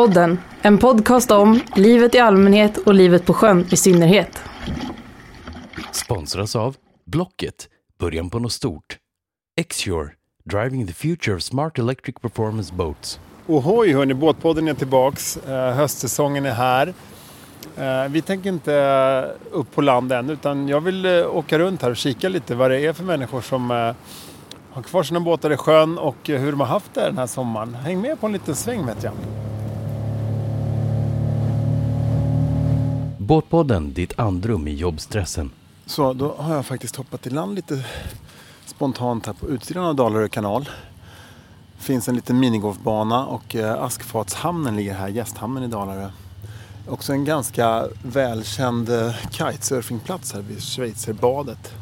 Båtpodden, 0.00 0.38
en 0.62 0.78
podcast 0.78 1.30
om 1.30 1.60
livet 1.76 2.14
i 2.14 2.18
allmänhet 2.18 2.76
och 2.76 2.94
livet 2.94 3.26
på 3.26 3.34
sjön 3.34 3.66
i 3.70 3.76
synnerhet. 3.76 4.42
Sponsras 5.92 6.56
av 6.56 6.76
Blocket, 7.06 7.68
början 7.98 8.30
på 8.30 8.38
något 8.38 8.52
stort. 8.52 8.98
Xure, 9.68 10.10
driving 10.44 10.86
the 10.86 10.92
future 10.92 11.36
of 11.36 11.42
smart 11.42 11.78
electric 11.78 12.16
performance 12.16 12.74
boats. 12.74 13.20
Ohoj 13.46 13.92
hörni, 13.92 14.14
Båtpodden 14.14 14.68
är 14.68 14.74
tillbaks. 14.74 15.36
Eh, 15.36 15.72
höstsäsongen 15.74 16.46
är 16.46 16.54
här. 16.54 16.94
Eh, 17.76 18.10
vi 18.10 18.22
tänker 18.22 18.48
inte 18.48 19.34
upp 19.50 19.74
på 19.74 19.82
land 19.82 20.12
än 20.12 20.30
utan 20.30 20.68
jag 20.68 20.80
vill 20.80 21.06
eh, 21.06 21.36
åka 21.36 21.58
runt 21.58 21.82
här 21.82 21.90
och 21.90 21.96
kika 21.96 22.28
lite 22.28 22.54
vad 22.54 22.70
det 22.70 22.80
är 22.80 22.92
för 22.92 23.04
människor 23.04 23.40
som 23.40 23.70
har 24.70 24.82
kvar 24.82 25.02
sina 25.02 25.20
båtar 25.20 25.52
i 25.52 25.56
sjön 25.56 25.98
och 25.98 26.16
hur 26.24 26.50
de 26.50 26.60
har 26.60 26.66
haft 26.66 26.94
det 26.94 27.00
den 27.00 27.18
här 27.18 27.26
sommaren. 27.26 27.74
Häng 27.74 28.00
med 28.00 28.20
på 28.20 28.26
en 28.26 28.32
liten 28.32 28.54
sväng 28.54 28.86
vet 28.86 29.02
jag. 29.02 29.12
Båtpodden, 33.30 33.92
ditt 33.92 34.18
andrum 34.18 34.68
i 34.68 34.74
jobbstressen. 34.74 35.50
Så 35.86 36.12
då 36.12 36.34
har 36.38 36.54
jag 36.54 36.66
faktiskt 36.66 36.96
hoppat 36.96 37.26
i 37.26 37.30
land 37.30 37.54
lite 37.54 37.84
spontant 38.66 39.26
här 39.26 39.32
på 39.32 39.48
utsidan 39.48 39.84
av 39.84 39.94
Dalarö 39.94 40.28
kanal. 40.28 40.68
Det 41.78 41.84
finns 41.84 42.08
en 42.08 42.16
liten 42.16 42.40
minigolfbana 42.40 43.26
och 43.26 43.56
eh, 43.56 43.82
Askfatshamnen 43.82 44.76
ligger 44.76 44.94
här, 44.94 45.08
gästhamnen 45.08 45.62
i 45.62 45.66
Dalarö. 45.66 46.10
Också 46.88 47.12
en 47.12 47.24
ganska 47.24 47.88
välkänd 48.02 48.88
eh, 48.88 49.14
kitesurfingplats 49.30 50.32
här 50.32 50.40
vid 50.40 50.62
Schweizerbadet. 50.62 51.74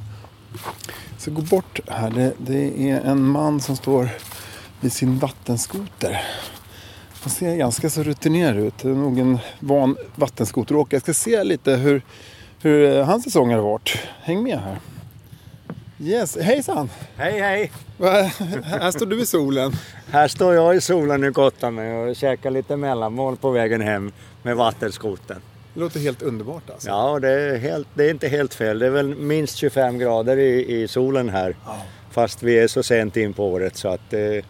Så 1.19 1.31
gå 1.31 1.42
bort 1.42 1.81
här, 1.87 2.11
det, 2.11 2.33
det 2.39 2.91
är 2.91 3.00
en 3.00 3.25
man 3.25 3.61
som 3.61 3.77
står 3.77 4.09
vid 4.81 4.92
sin 4.92 5.19
vattenskoter. 5.19 6.20
Han 7.22 7.30
ser 7.30 7.56
ganska 7.56 7.91
så 7.91 8.02
rutinerad 8.02 8.56
ut. 8.56 8.78
Det 8.78 8.88
är 8.88 8.94
nog 8.94 9.19
en 9.19 9.38
van 9.61 9.97
vattenskoteråkare. 10.14 10.97
Jag 10.97 11.02
ska 11.02 11.14
se 11.14 11.44
lite 11.44 11.77
hur, 11.77 12.02
hur 12.62 12.97
eh, 12.97 13.05
hans 13.05 13.25
säsong 13.25 13.52
har 13.52 13.60
varit. 13.60 13.98
Häng 14.22 14.42
med 14.42 14.58
här. 14.58 14.78
Yes, 16.00 16.36
hejsan! 16.36 16.91
Hej 17.16 17.41
hej! 17.41 17.72
Här 18.64 18.91
står 18.91 19.06
du 19.06 19.20
i 19.20 19.27
solen. 19.27 19.72
Här 20.10 20.28
står 20.28 20.55
jag 20.55 20.77
i 20.77 20.80
solen 20.80 21.25
och 21.25 21.34
gottar 21.34 21.70
mig 21.70 21.92
och 21.97 22.16
käkar 22.16 22.50
lite 22.50 22.77
mellanmål 22.77 23.36
på 23.36 23.50
vägen 23.50 23.80
hem 23.80 24.12
med 24.42 24.56
vattenskoten. 24.56 25.41
Det 25.75 25.80
låter 25.80 26.00
helt 26.00 26.22
underbart 26.22 26.70
alltså. 26.70 26.88
Ja, 26.88 27.19
det 27.19 27.30
är, 27.30 27.58
helt, 27.58 27.88
det 27.94 28.05
är 28.05 28.10
inte 28.10 28.28
helt 28.28 28.55
fel. 28.55 28.78
Det 28.78 28.86
är 28.86 28.91
väl 28.91 29.14
minst 29.14 29.56
25 29.56 29.98
grader 29.98 30.36
i, 30.36 30.82
i 30.82 30.88
solen 30.88 31.28
här. 31.28 31.56
Ja. 31.66 31.77
Fast 32.10 32.42
vi 32.42 32.58
är 32.58 32.69
så 32.69 32.82
sent 32.82 33.16
in 33.16 33.32
på 33.32 33.47
året 33.47 33.77
så 33.77 33.88
att 33.88 34.10
det, 34.10 34.44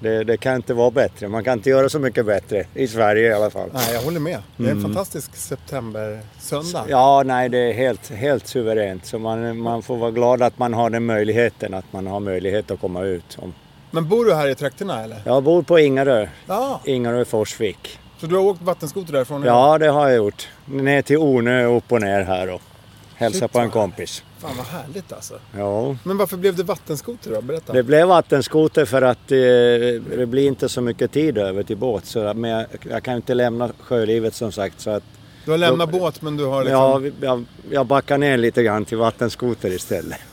det, 0.00 0.24
det 0.24 0.36
kan 0.36 0.56
inte 0.56 0.74
vara 0.74 0.90
bättre. 0.90 1.28
Man 1.28 1.44
kan 1.44 1.52
inte 1.52 1.70
göra 1.70 1.88
så 1.88 1.98
mycket 1.98 2.26
bättre. 2.26 2.64
I 2.74 2.88
Sverige 2.88 3.28
i 3.28 3.32
alla 3.32 3.50
fall. 3.50 3.70
Nej, 3.74 3.94
jag 3.94 4.00
håller 4.00 4.20
med. 4.20 4.38
Det 4.56 4.66
är 4.66 4.70
en 4.70 4.82
fantastisk 4.82 5.36
septembersöndag. 5.36 6.84
Ja, 6.88 7.22
nej 7.26 7.48
det 7.48 7.58
är 7.58 7.72
helt, 7.72 8.10
helt 8.10 8.46
suveränt. 8.46 9.06
Så 9.06 9.18
man, 9.18 9.58
man 9.58 9.82
får 9.82 9.96
vara 9.96 10.10
glad 10.10 10.42
att 10.42 10.58
man 10.58 10.74
har 10.74 10.90
den 10.90 11.06
möjligheten. 11.06 11.74
Att 11.74 11.92
man 11.92 12.06
har 12.06 12.20
möjlighet 12.20 12.70
att 12.70 12.80
komma 12.80 13.02
ut. 13.02 13.38
Men 13.90 14.08
bor 14.08 14.24
du 14.24 14.34
här 14.34 14.48
i 14.48 14.54
trakterna 14.54 15.04
eller? 15.04 15.22
Jag 15.24 15.42
bor 15.42 15.62
på 15.62 15.78
Ingarö. 15.78 16.26
Ja. 16.46 16.80
Ingarö 16.84 17.24
Forsvik. 17.24 17.98
Så 18.20 18.26
du 18.26 18.34
har 18.34 18.42
åkt 18.42 18.62
vattenskoter 18.62 19.12
därifrån? 19.12 19.42
Ja, 19.42 19.78
det 19.78 19.88
har 19.88 20.08
jag 20.08 20.16
gjort. 20.16 20.48
Ner 20.64 21.02
till 21.02 21.16
Ornö 21.18 21.66
och 21.66 21.76
upp 21.76 21.92
och 21.92 22.00
ner 22.00 22.22
här 22.22 22.50
och 22.50 22.62
hälsa 23.14 23.38
Shit, 23.38 23.52
på 23.52 23.58
en 23.58 23.70
kompis. 23.70 24.22
Fan 24.44 24.56
vad 24.56 24.66
härligt 24.66 25.12
alltså. 25.12 25.34
Ja. 25.56 25.96
Men 26.02 26.16
varför 26.16 26.36
blev 26.36 26.56
det 26.56 26.62
vattenskoter 26.62 27.30
då? 27.30 27.40
Berätta. 27.40 27.72
Det 27.72 27.82
blev 27.82 28.08
vattenskoter 28.08 28.84
för 28.84 29.02
att 29.02 29.32
eh, 29.32 29.36
det 30.18 30.26
blir 30.28 30.46
inte 30.46 30.68
så 30.68 30.80
mycket 30.80 31.12
tid 31.12 31.38
över 31.38 31.62
till 31.62 31.76
båt. 31.76 32.06
Så, 32.06 32.34
men 32.34 32.50
jag, 32.50 32.66
jag 32.90 33.02
kan 33.02 33.16
inte 33.16 33.34
lämna 33.34 33.70
sjölivet 33.80 34.34
som 34.34 34.52
sagt. 34.52 34.80
Så 34.80 34.90
att, 34.90 35.02
Du 35.44 35.50
har 35.50 35.58
lämnat 35.58 35.90
båt 35.90 36.22
men 36.22 36.36
du 36.36 36.44
har 36.44 36.64
liksom... 36.64 36.80
ja, 36.80 37.10
jag, 37.20 37.44
jag 37.70 37.86
backar 37.86 38.18
ner 38.18 38.36
lite 38.36 38.62
grann 38.62 38.84
till 38.84 38.98
vattenskoter 38.98 39.70
istället. 39.70 40.18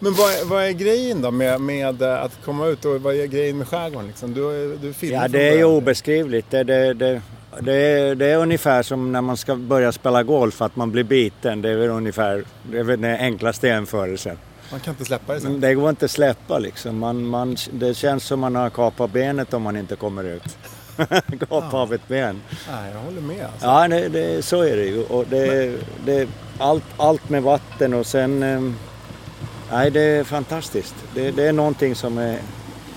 Men 0.00 0.12
vad 0.12 0.30
är, 0.30 0.44
vad 0.44 0.64
är 0.64 0.70
grejen 0.70 1.22
då 1.22 1.30
med, 1.30 1.60
med 1.60 2.02
eh, 2.02 2.22
att 2.22 2.44
komma 2.44 2.66
ut 2.66 2.84
och 2.84 3.02
vad 3.02 3.14
är 3.14 3.26
grejen 3.26 3.58
med 3.58 3.68
skärgården 3.68 4.06
liksom? 4.06 4.34
Du, 4.34 4.76
du 4.76 4.92
filmar 4.92 5.22
Ja, 5.22 5.28
det 5.28 5.48
är 5.48 5.56
ju 5.56 5.64
obeskrivligt. 5.64 6.50
Det, 6.50 6.64
det, 6.64 6.94
det, 6.94 7.22
det, 7.60 7.72
är, 7.74 8.14
det 8.14 8.26
är 8.26 8.36
ungefär 8.36 8.82
som 8.82 9.12
när 9.12 9.20
man 9.20 9.36
ska 9.36 9.56
börja 9.56 9.92
spela 9.92 10.22
golf, 10.22 10.62
att 10.62 10.76
man 10.76 10.90
blir 10.90 11.04
biten. 11.04 11.62
Det 11.62 11.70
är 11.70 11.76
väl 11.76 11.90
ungefär 11.90 12.44
det 12.70 12.78
är 12.78 12.82
väl 12.84 13.00
den 13.00 13.16
enklaste 13.20 13.66
jämförelsen. 13.66 14.38
Man 14.70 14.80
kan 14.80 14.92
inte 14.92 15.04
släppa 15.04 15.34
det 15.34 15.40
sen. 15.40 15.52
Men 15.52 15.60
det 15.60 15.74
går 15.74 15.90
inte 15.90 16.04
att 16.04 16.10
släppa 16.10 16.58
liksom. 16.58 16.98
Man, 16.98 17.26
man, 17.26 17.56
det 17.72 17.94
känns 17.94 18.24
som 18.24 18.40
man 18.40 18.54
har 18.54 18.70
kapat 18.70 19.12
benet 19.12 19.54
om 19.54 19.62
man 19.62 19.76
inte 19.76 19.96
kommer 19.96 20.24
ut. 20.24 20.58
Kapa 21.48 21.76
av 21.76 21.94
ett 21.94 22.08
ben. 22.08 22.40
Nej, 22.70 22.92
jag 22.92 23.00
håller 23.00 23.20
med 23.20 23.44
alltså. 23.52 23.66
Ja, 23.66 23.88
det, 23.88 24.08
det, 24.08 24.44
så 24.44 24.62
är 24.62 24.76
det 24.76 24.84
ju. 24.84 25.04
Och 25.04 25.24
det, 25.30 25.76
det, 26.04 26.28
allt, 26.58 26.84
allt 26.96 27.28
med 27.28 27.42
vatten 27.42 27.94
och 27.94 28.06
sen... 28.06 28.42
eh, 28.42 28.60
Nej, 29.72 29.90
det 29.90 30.00
är 30.00 30.24
fantastiskt. 30.24 30.94
Det, 31.14 31.30
det 31.30 31.44
är 31.48 31.52
någonting 31.52 31.94
som 31.94 32.18
är... 32.18 32.38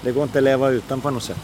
Det 0.02 0.12
går 0.12 0.24
inte 0.24 0.38
att 0.38 0.44
leva 0.44 0.70
utan 0.70 1.02
på 1.02 1.10
något 1.10 1.24
sätt. 1.24 1.38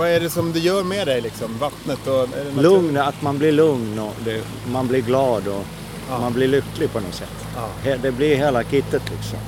Vad 0.00 0.08
är 0.08 0.20
det 0.20 0.30
som 0.30 0.52
det 0.52 0.58
gör 0.58 0.84
med 0.84 1.06
dig 1.06 1.20
liksom? 1.20 1.58
Vattnet 1.58 2.06
och... 2.06 2.14
Är 2.38 2.44
det 2.54 2.62
Lugn, 2.62 2.96
att 2.96 3.22
man 3.22 3.38
blir 3.38 3.52
lugn 3.52 3.98
och 3.98 4.14
det, 4.24 4.44
man 4.72 4.88
blir 4.88 5.00
glad 5.02 5.48
och 5.48 5.64
Ja. 6.10 6.18
man 6.20 6.32
blir 6.32 6.48
lycklig 6.48 6.92
på 6.92 7.00
något 7.00 7.14
sätt. 7.14 7.46
Ja. 7.84 7.96
Det 8.02 8.12
blir 8.12 8.36
hela 8.36 8.62
kittet 8.64 9.02
liksom. 9.10 9.38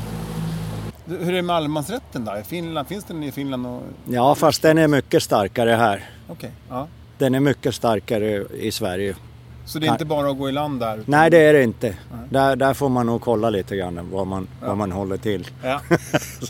Hur 1.07 1.29
är 1.29 1.33
det 1.33 1.43
med 1.43 1.57
allemansrätten 1.57 2.25
då? 2.25 2.37
I 2.37 2.43
Finland, 2.45 2.89
finns 2.89 3.05
den 3.05 3.23
i 3.23 3.33
Finland? 3.33 3.67
Och... 3.67 3.83
Ja, 4.09 4.35
fast 4.35 4.63
den 4.63 4.79
är 4.79 4.89
mycket 4.89 5.23
starkare 5.23 5.71
här. 5.71 6.11
Okej, 6.29 6.51
ja. 6.69 6.87
Den 7.19 7.35
är 7.35 7.41
mycket 7.41 7.75
starkare 7.75 8.45
i 8.61 8.71
Sverige. 8.73 9.17
Så 9.67 9.79
det 9.79 9.87
är 9.87 9.93
inte 9.93 10.05
bara 10.05 10.31
att 10.31 10.39
gå 10.39 10.49
i 10.49 10.53
land 10.53 10.81
där? 10.81 10.95
utan- 10.95 11.05
Nej, 11.07 11.31
det 11.31 11.39
är 11.39 11.53
det 11.53 11.63
inte. 11.63 11.97
Där, 12.33 12.57
där 12.57 12.75
får 12.75 12.89
man 12.89 13.07
nog 13.07 13.21
kolla 13.21 13.51
lite 13.51 13.77
grann 13.77 14.09
vad 14.13 14.27
man, 14.27 14.49
vad 14.61 14.77
man 14.77 14.93
håller 14.93 15.17
till. 15.17 15.47
Ja. 15.63 15.81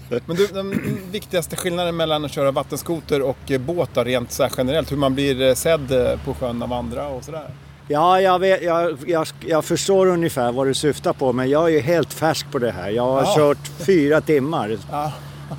Men 0.26 0.37
du, 0.37 0.47
den 0.47 0.98
viktigaste 1.10 1.56
skillnaden 1.56 1.97
mellan 1.97 2.25
att 2.25 2.32
köra 2.32 2.50
vattenskoter 2.50 3.22
och 3.22 3.50
eh, 3.50 3.60
båt 3.60 3.91
då, 3.94 4.04
rent 4.04 4.32
så 4.32 4.48
generellt? 4.56 4.93
Hur 4.93 4.97
man 4.97 5.15
blir 5.15 5.43
eh, 5.43 5.54
sedd 5.54 5.93
eh, 5.93 6.19
på 6.25 6.34
sjön 6.34 6.62
av 6.62 6.72
andra 6.72 7.09
och 7.09 7.25
sådär? 7.25 7.50
Ja, 7.88 8.20
jag, 8.20 8.38
vet, 8.38 8.62
jag, 8.62 8.98
jag, 9.06 9.26
jag 9.47 9.65
förstår 9.65 10.06
ungefär 10.06 10.53
vad 10.53 10.66
du 10.66 10.75
syftar 10.75 11.12
på, 11.12 11.32
men 11.32 11.50
jag 11.50 11.65
är 11.65 11.69
ju 11.69 11.81
helt 11.81 12.12
färsk 12.12 12.50
på 12.53 12.59
det 12.59 12.70
här. 12.70 12.91
Jag 12.91 13.03
har 13.06 13.22
Ja. 13.22 13.34
kört 13.37 13.69
fyra 13.87 14.20
timmar. 14.20 14.78
Ja. 14.91 15.12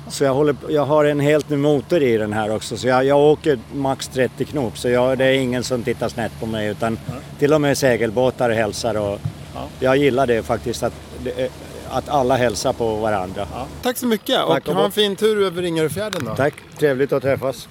Så 0.08 0.24
jag, 0.24 0.34
håller, 0.34 0.56
jag 0.68 0.84
har 0.84 1.04
en 1.04 1.20
helt 1.20 1.48
ny 1.48 1.56
motor 1.56 2.02
i 2.02 2.16
den 2.16 2.32
här 2.32 2.54
också. 2.54 2.76
Så 2.76 2.88
jag, 2.88 3.04
jag 3.04 3.18
åker 3.18 3.58
max 3.74 4.08
30 4.08 4.44
knop. 4.44 4.78
Så 4.78 4.88
jag, 4.88 5.18
det 5.18 5.24
är 5.24 5.32
ingen 5.32 5.64
som 5.64 5.82
tittar 5.82 6.08
snett 6.08 6.32
på 6.40 6.46
mig. 6.46 6.68
Utan 6.68 6.98
till 7.38 7.52
och 7.54 7.60
med 7.60 7.78
segelbåtar 7.78 8.50
hälsar. 8.50 8.96
Och 8.96 9.18
Ja. 9.54 9.68
Jag 9.80 9.96
gillar 9.96 10.26
det 10.26 10.42
faktiskt. 10.42 10.82
Att, 10.82 10.92
är- 11.36 11.48
att 11.90 12.08
alla 12.08 12.36
hälsar 12.36 12.72
på 12.72 12.96
varandra. 12.96 13.46
Ja. 13.52 13.66
Tack 13.82 13.96
så 13.96 14.06
mycket 14.06 14.36
Tack 14.36 14.62
och 14.62 14.68
och 14.68 14.74
ha 14.74 14.84
en 14.84 14.92
fin 14.92 15.16
tur 15.16 15.46
över 15.46 15.62
Ringaröfjärden 15.62 16.24
då. 16.24 16.34
Tack, 16.34 16.54
trevligt 16.78 17.12
att 17.12 17.22
träffas. 17.22 17.68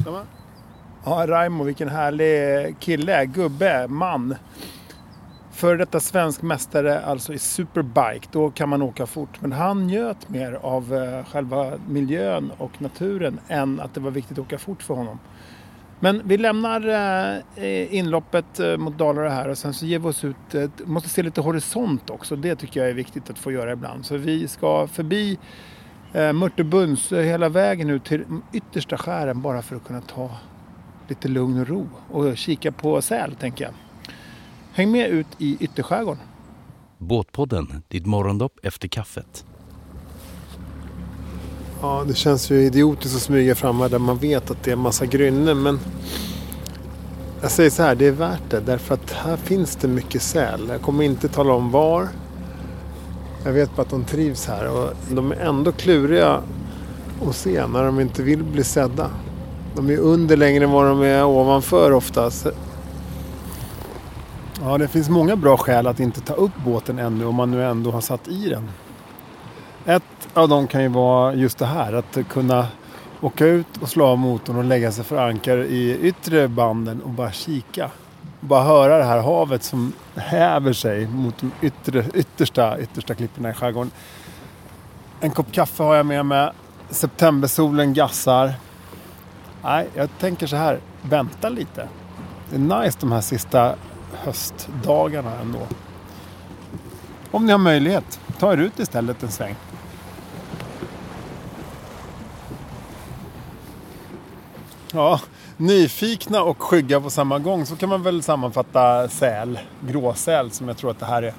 Ja, 1.06 1.24
Raimo, 1.28 1.64
vilken 1.64 1.90
härlig 1.90 2.76
kille, 2.80 3.26
gubbe, 3.26 3.88
man. 3.88 4.36
Före 5.52 5.78
detta 5.78 6.00
svensk 6.00 6.42
mästare 6.42 7.00
alltså 7.06 7.34
i 7.34 7.40
superbike, 7.40 8.28
då 8.32 8.52
kan 8.52 8.70
man 8.70 8.82
åka 8.82 9.06
fort. 9.06 9.42
Men 9.42 9.52
han 9.52 9.88
njöt 9.88 10.30
mer 10.30 10.60
av 10.62 10.94
eh, 10.96 11.26
själva 11.32 11.72
miljön 11.88 12.52
och 12.58 12.82
naturen 12.82 13.40
än 13.48 13.80
att 13.80 13.94
det 13.94 14.00
var 14.00 14.12
viktigt 14.12 14.38
att 14.38 14.46
åka 14.46 14.58
fort 14.58 14.84
för 14.84 14.94
honom. 14.94 15.20
Men 16.04 16.22
vi 16.26 16.38
lämnar 16.38 16.88
eh, 16.88 17.64
eh, 17.66 17.96
inloppet 17.96 18.60
eh, 18.60 18.78
mot 18.78 18.98
Dalarö 18.98 19.30
här 19.30 19.50
och 19.50 19.58
sen 19.58 19.74
så 19.74 19.86
ger 19.86 20.00
vi 20.00 20.08
oss 20.08 20.24
ut, 20.24 20.56
eh, 20.56 20.70
måste 20.86 21.10
se 21.10 21.24
lite 21.24 21.42
horisont 21.42 22.10
också. 22.10 22.36
Det 22.36 22.56
tycker 22.56 22.80
jag 22.80 22.90
är 22.90 22.94
viktigt 22.94 23.30
att 23.30 23.40
få 23.40 23.52
göra 23.52 23.72
ibland. 23.72 24.06
Så 24.06 24.18
vi 24.18 24.48
ska 24.48 24.88
förbi 24.88 25.38
eh, 26.14 26.34
Mörtebunds 26.34 27.12
eh, 27.12 27.24
hela 27.24 27.50
vägen 27.50 27.90
ut 27.90 28.06
till 28.06 28.26
yttersta 28.54 28.98
skären 28.98 29.42
bara 29.42 29.62
för 29.62 29.76
att 29.76 29.84
kunna 29.84 30.02
ta 30.02 30.30
lite 31.08 31.28
lugn 31.28 31.60
och 31.60 31.68
ro 31.68 31.90
och 32.12 32.38
kika 32.38 32.72
på 32.72 33.02
säl 33.02 33.36
tänker 33.36 33.64
jag. 33.66 33.74
Häng 34.74 34.92
med 34.92 35.10
ut 35.10 35.28
i 35.38 35.58
ytterskärgården. 35.60 36.24
Båtpodden, 36.98 37.84
ditt 37.88 38.06
morgondopp 38.06 38.60
efter 38.64 38.88
kaffet. 38.88 39.46
Ja, 41.86 42.04
det 42.08 42.14
känns 42.14 42.52
ju 42.52 42.62
idiotiskt 42.62 43.16
att 43.16 43.22
smyga 43.22 43.56
fram 43.56 43.80
här 43.80 43.90
där 43.90 44.00
man 44.00 44.18
vet 44.18 44.52
att 44.52 44.64
det 44.64 44.72
är 44.72 44.74
en 44.74 44.80
massa 44.80 45.06
grynnen 45.06 45.62
men 45.62 45.80
jag 47.42 47.52
säger 47.52 47.70
så 47.70 47.84
här, 47.84 47.96
det 47.96 48.08
är 48.08 48.12
värt 48.12 48.50
det 48.50 48.60
därför 48.60 48.94
att 48.94 49.12
här 49.12 49.38
finns 49.38 49.76
det 49.76 49.88
mycket 49.88 50.22
säl. 50.22 50.68
Jag 50.70 50.82
kommer 50.82 51.04
inte 51.04 51.28
tala 51.28 51.54
om 51.54 51.72
var. 51.72 52.08
Jag 53.46 53.52
vet 53.52 53.76
bara 53.76 53.82
att 53.82 53.90
de 53.90 54.04
trivs 54.04 54.48
här 54.48 54.68
och 54.68 54.90
de 55.12 55.32
är 55.32 55.36
ändå 55.36 55.72
kluriga 55.72 56.42
att 57.28 57.36
se 57.36 57.68
när 57.68 57.84
de 57.84 58.00
inte 58.00 58.24
vill 58.24 58.44
bli 58.44 58.64
sedda. 58.64 59.10
De 59.76 59.90
är 59.90 59.98
under 59.98 60.38
längre 60.38 60.64
än 60.64 60.72
vad 60.72 60.86
de 60.86 61.02
är 61.02 61.26
ovanför 61.26 61.92
oftast. 61.92 62.48
Ja, 64.62 64.78
det 64.78 64.88
finns 64.88 65.10
många 65.10 65.36
bra 65.36 65.58
skäl 65.58 65.88
att 65.88 66.00
inte 66.00 66.22
ta 66.22 66.34
upp 66.34 66.58
båten 66.66 67.00
ännu 67.00 67.26
om 67.26 67.36
man 67.36 67.52
nu 67.52 67.66
ändå 67.66 67.92
har 67.92 68.02
satt 68.02 68.28
i 68.28 68.50
den. 68.50 68.70
Ett 69.86 70.04
av 70.34 70.50
dem 70.50 70.68
kan 70.68 70.82
ju 70.82 70.88
vara 70.88 71.34
just 71.34 71.58
det 71.58 71.66
här 71.66 71.94
att 71.94 72.18
kunna 72.30 72.68
åka 73.22 73.46
ut 73.46 73.78
och 73.82 73.90
slå 73.90 74.06
av 74.06 74.18
motorn 74.18 74.58
och 74.58 74.64
lägga 74.64 74.92
sig 74.92 75.04
för 75.04 75.18
ankar 75.18 75.58
i 75.58 76.00
yttre 76.02 76.48
banden 76.48 77.02
och 77.02 77.10
bara 77.10 77.32
kika. 77.32 77.90
Bara 78.40 78.64
höra 78.64 78.98
det 78.98 79.04
här 79.04 79.22
havet 79.22 79.64
som 79.64 79.94
häver 80.16 80.74
sig 80.74 81.08
mot 81.08 81.38
de 81.38 81.52
yttre, 81.62 82.06
yttersta, 82.14 82.80
yttersta 82.80 83.16
klipporna 83.16 83.50
i 83.50 83.54
skärgården. 83.54 83.92
En 85.20 85.32
kopp 85.32 85.52
kaffe 85.52 85.84
har 85.84 85.96
jag 85.96 86.06
med 86.06 86.26
mig. 86.26 86.52
Septembersolen 86.90 87.94
gassar. 87.94 88.54
Nej, 89.64 89.88
jag 89.96 90.10
tänker 90.20 90.48
så 90.48 90.56
här. 90.56 90.80
Vänta 91.02 91.50
lite. 91.50 91.88
Det 92.50 92.56
är 92.56 92.82
nice 92.82 92.98
de 93.02 93.12
här 93.12 93.22
sista 93.22 93.76
höstdagarna 94.14 95.32
ändå. 95.42 95.60
Om 97.32 97.46
ni 97.46 97.52
har 97.52 97.60
möjlighet, 97.60 98.20
ta 98.40 98.54
er 98.54 98.58
ut 98.58 98.80
istället 98.80 99.24
en 99.24 99.32
sväng. 99.32 99.56
Ja, 104.96 105.20
nyfikna 105.58 106.44
och 106.44 106.62
skygga 106.62 107.02
på 107.02 107.10
samma 107.10 107.40
gång. 107.40 107.66
Så 107.66 107.76
kan 107.76 107.90
man 107.90 108.04
väl 108.04 108.24
sammanfatta 108.24 109.08
säl, 109.08 109.60
gråsäl 109.88 110.52
som 110.52 110.68
jag 110.68 110.78
tror 110.78 110.92
att 110.92 111.00
det 111.00 111.06
här 111.06 111.24
är. 111.24 111.34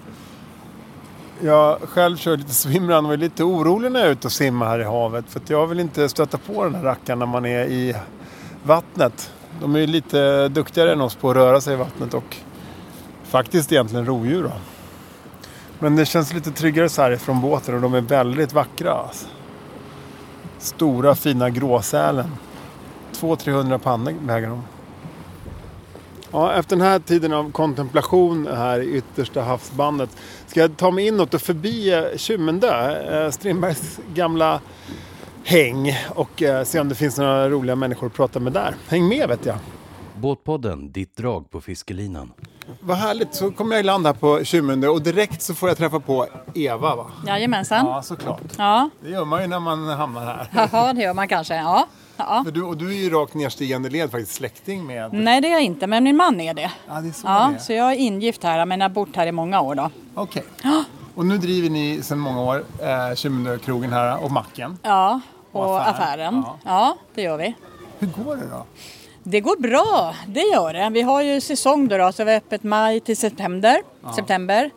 Jag 1.40 1.80
själv 1.80 2.16
kör 2.16 2.36
lite 2.36 2.54
swimrun 2.54 3.06
och 3.06 3.12
är 3.12 3.16
lite 3.16 3.44
orolig 3.44 3.92
när 3.92 4.00
jag 4.00 4.08
är 4.08 4.12
ute 4.12 4.26
och 4.26 4.32
simmar 4.32 4.66
här 4.66 4.78
i 4.78 4.84
havet. 4.84 5.24
För 5.28 5.40
att 5.40 5.50
jag 5.50 5.66
vill 5.66 5.80
inte 5.80 6.08
stöta 6.08 6.38
på 6.38 6.64
den 6.64 6.74
här 6.74 6.82
rackaren 6.82 7.18
när 7.18 7.26
man 7.26 7.44
är 7.44 7.64
i 7.64 7.94
vattnet. 8.62 9.32
De 9.60 9.74
är 9.74 9.80
ju 9.80 9.86
lite 9.86 10.48
duktigare 10.48 10.92
än 10.92 11.00
oss 11.00 11.14
på 11.14 11.30
att 11.30 11.36
röra 11.36 11.60
sig 11.60 11.74
i 11.74 11.76
vattnet 11.76 12.14
och 12.14 12.36
faktiskt 13.24 13.72
egentligen 13.72 14.06
rovdjur 14.06 14.42
då. 14.42 14.52
Men 15.78 15.96
det 15.96 16.06
känns 16.06 16.32
lite 16.32 16.50
tryggare 16.50 16.88
så 16.88 17.02
här 17.02 17.10
ifrån 17.10 17.40
båten 17.40 17.74
och 17.74 17.80
de 17.80 17.94
är 17.94 18.00
väldigt 18.00 18.52
vackra. 18.52 18.92
Alltså. 18.92 19.26
Stora 20.58 21.14
fina 21.14 21.50
gråsälen. 21.50 22.30
200-300 23.25 23.79
pannor 23.79 24.15
väger 24.21 24.49
de. 24.49 24.62
Ja, 26.32 26.53
efter 26.53 26.76
den 26.76 26.87
här 26.87 26.99
tiden 26.99 27.32
av 27.32 27.53
kontemplation 27.53 28.47
här 28.47 28.81
i 28.81 28.97
yttersta 28.97 29.43
havsbandet 29.43 30.11
ska 30.47 30.61
jag 30.61 30.76
ta 30.76 30.91
mig 30.91 31.06
inåt 31.06 31.35
och 31.35 31.41
förbi 31.41 31.93
eh, 31.93 32.17
Kymmendö, 32.17 33.25
eh, 33.25 33.31
Strindbergs 33.31 34.00
gamla 34.15 34.61
häng 35.44 35.99
och 36.15 36.43
eh, 36.43 36.65
se 36.65 36.81
om 36.81 36.88
det 36.88 36.94
finns 36.94 37.19
några 37.19 37.50
roliga 37.50 37.76
människor 37.76 38.06
att 38.06 38.15
prata 38.15 38.41
med 38.41 38.53
där. 38.53 38.75
Häng 38.88 39.09
med 39.09 39.29
vet 39.29 39.47
jag. 39.47 39.56
Båtpodden, 40.17 40.93
ditt 40.93 41.17
drag 41.17 41.50
på 41.50 41.61
fiskelinan. 41.61 42.32
Vad 42.81 42.97
härligt, 42.97 43.35
så 43.35 43.50
kommer 43.50 43.75
jag 43.75 43.81
i 43.81 43.87
land 43.87 44.06
här 44.06 44.12
på 44.12 44.44
Kymmendö 44.44 44.88
och 44.88 45.03
direkt 45.03 45.43
så 45.43 45.55
får 45.55 45.69
jag 45.69 45.79
träffa 45.79 46.00
på 46.00 46.26
Eva 46.55 46.97
va? 46.97 47.06
Jajamensan. 47.26 47.87
Ja, 47.87 48.03
såklart. 48.03 48.43
Ja. 48.59 48.91
Det 49.03 49.11
gör 49.11 49.25
man 49.25 49.43
ju 49.43 49.49
när 49.49 49.61
man 49.61 49.88
hamnar 49.88 50.25
här. 50.25 50.49
Jaha, 50.53 50.93
det 50.93 51.03
gör 51.03 51.15
man 51.15 51.29
kanske. 51.29 51.56
Ja. 51.56 51.87
Ja. 52.16 52.44
Du, 52.52 52.62
och 52.62 52.76
du 52.76 52.88
är 52.88 52.94
ju 53.02 53.11
rakt 53.11 53.34
nedstigande 53.34 53.90
led 53.90 54.11
faktiskt 54.11 54.34
släkting 54.34 54.87
med... 54.87 55.12
Nej, 55.12 55.40
det 55.40 55.49
är 55.49 55.52
jag 55.52 55.62
inte, 55.62 55.87
men 55.87 56.05
min 56.05 56.16
man 56.16 56.40
är 56.40 56.55
det. 56.55 56.70
Ja, 56.88 57.00
det 57.00 57.08
är 57.08 57.12
så 57.12 57.26
Ja, 57.26 57.49
det 57.50 57.55
är. 57.56 57.58
så 57.58 57.72
jag 57.72 57.93
är 57.93 57.96
ingift 57.96 58.43
här, 58.43 58.64
men 58.66 58.81
jag 58.81 58.88
har 58.88 58.94
bott 58.94 59.16
här 59.16 59.26
i 59.26 59.32
många 59.32 59.61
år 59.61 59.75
då. 59.75 59.90
Okej. 60.14 60.44
Och 61.14 61.26
nu 61.26 61.38
driver 61.38 61.70
ni 61.70 62.02
sedan 62.02 62.19
många 62.19 62.40
år 62.43 62.64
eh, 62.81 63.90
här 63.90 64.25
och 64.25 64.31
macken. 64.31 64.78
Ja, 64.82 65.20
och, 65.52 65.64
Och 65.64 65.81
affär. 65.81 65.90
affären. 65.90 66.43
Ja. 66.46 66.58
Ja. 66.64 66.96
det 67.14 67.22
gör 67.22 67.37
vi. 67.37 67.55
Hur 67.99 68.06
går 68.25 68.37
det 68.37 68.46
då? 68.50 68.66
Det 69.22 69.40
går 69.40 69.56
bra, 69.56 70.14
det 70.26 70.40
gör 70.40 70.72
det. 70.72 70.90
Vi 70.93 71.02
har 71.02 71.22
ju 71.22 71.40
säsong 71.40 71.88
då, 71.88 71.99
då 71.99 72.12
så 72.12 72.25
vi 72.25 72.31
har 72.31 72.38
öppet 72.38 72.62
maj 72.62 73.00
till 73.00 73.16
september. 73.16 73.76
september. 74.16 74.70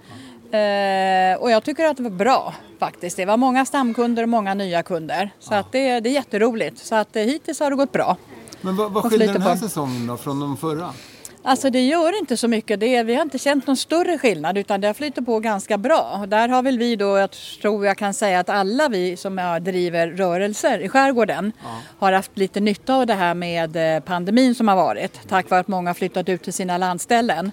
Eh, 0.52 1.42
och 1.42 1.52
jag 1.52 1.64
tycker 1.64 1.86
att 1.86 1.98
det 1.98 2.04
var 2.04 2.10
bra 2.10 2.54
faktiskt. 2.80 3.18
Det 3.18 3.26
var 3.26 3.38
många 3.38 3.66
stamkunder 3.66 4.24
och 4.24 4.30
många 4.30 4.54
nya 4.54 4.84
kunder. 4.84 5.30
Så 5.40 5.56
att 5.56 5.72
det, 5.72 6.00
det 6.00 6.10
är 6.10 6.14
jätteroligt. 6.14 6.86
Så 6.86 6.96
att 6.96 7.16
eh, 7.16 7.24
hittills 7.24 7.60
har 7.60 7.70
det 7.70 7.76
gått 7.76 7.92
bra. 7.92 8.18
Men 8.62 8.76
vad, 8.76 8.92
vad 8.92 9.10
skiljer 9.10 9.34
den 9.34 9.42
här 9.42 9.54
på. 9.54 9.60
säsongen 9.60 10.08
då 10.08 10.18
från 10.18 10.40
de 10.40 10.58
förra? 10.58 10.94
Alltså 11.48 11.70
det 11.70 11.88
gör 11.88 12.20
inte 12.20 12.38
så 12.38 12.48
mycket. 12.48 12.80
Det 12.80 13.04
vi 13.04 13.16
har 13.16 13.22
inte 13.22 13.38
känt 13.38 13.68
någon 13.68 13.78
större 13.78 14.18
skillnad 14.18 14.58
utan 14.58 14.82
det 14.82 14.94
flyter 14.94 15.22
på 15.22 15.40
ganska 15.40 15.78
bra. 15.78 16.26
Där 16.28 16.48
har 16.48 16.64
väl 16.64 16.80
vi 16.80 16.96
då, 16.96 17.18
jag 17.18 17.32
tror 17.62 17.86
jag 17.86 17.98
kan 17.98 18.14
säga 18.14 18.40
att 18.40 18.50
alla 18.50 18.90
vi 18.90 19.18
som 19.18 19.38
ja, 19.38 19.60
driver 19.60 20.08
rörelser 20.08 20.80
i 20.80 20.90
skärgården 20.90 21.52
har 22.00 22.12
haft 22.12 22.38
lite 22.38 22.60
nytta 22.60 22.96
av 22.96 23.06
det 23.06 23.14
här 23.14 23.34
med 23.34 23.96
eh, 23.96 24.04
pandemin 24.04 24.56
som 24.56 24.68
har 24.68 24.76
varit. 24.76 25.28
Tack 25.30 25.50
vare 25.50 25.60
att 25.60 25.68
många 25.68 25.90
har 25.90 25.94
flyttat 25.94 26.30
ut 26.30 26.44
till 26.44 26.54
sina 26.54 26.78
landställen. 26.78 27.52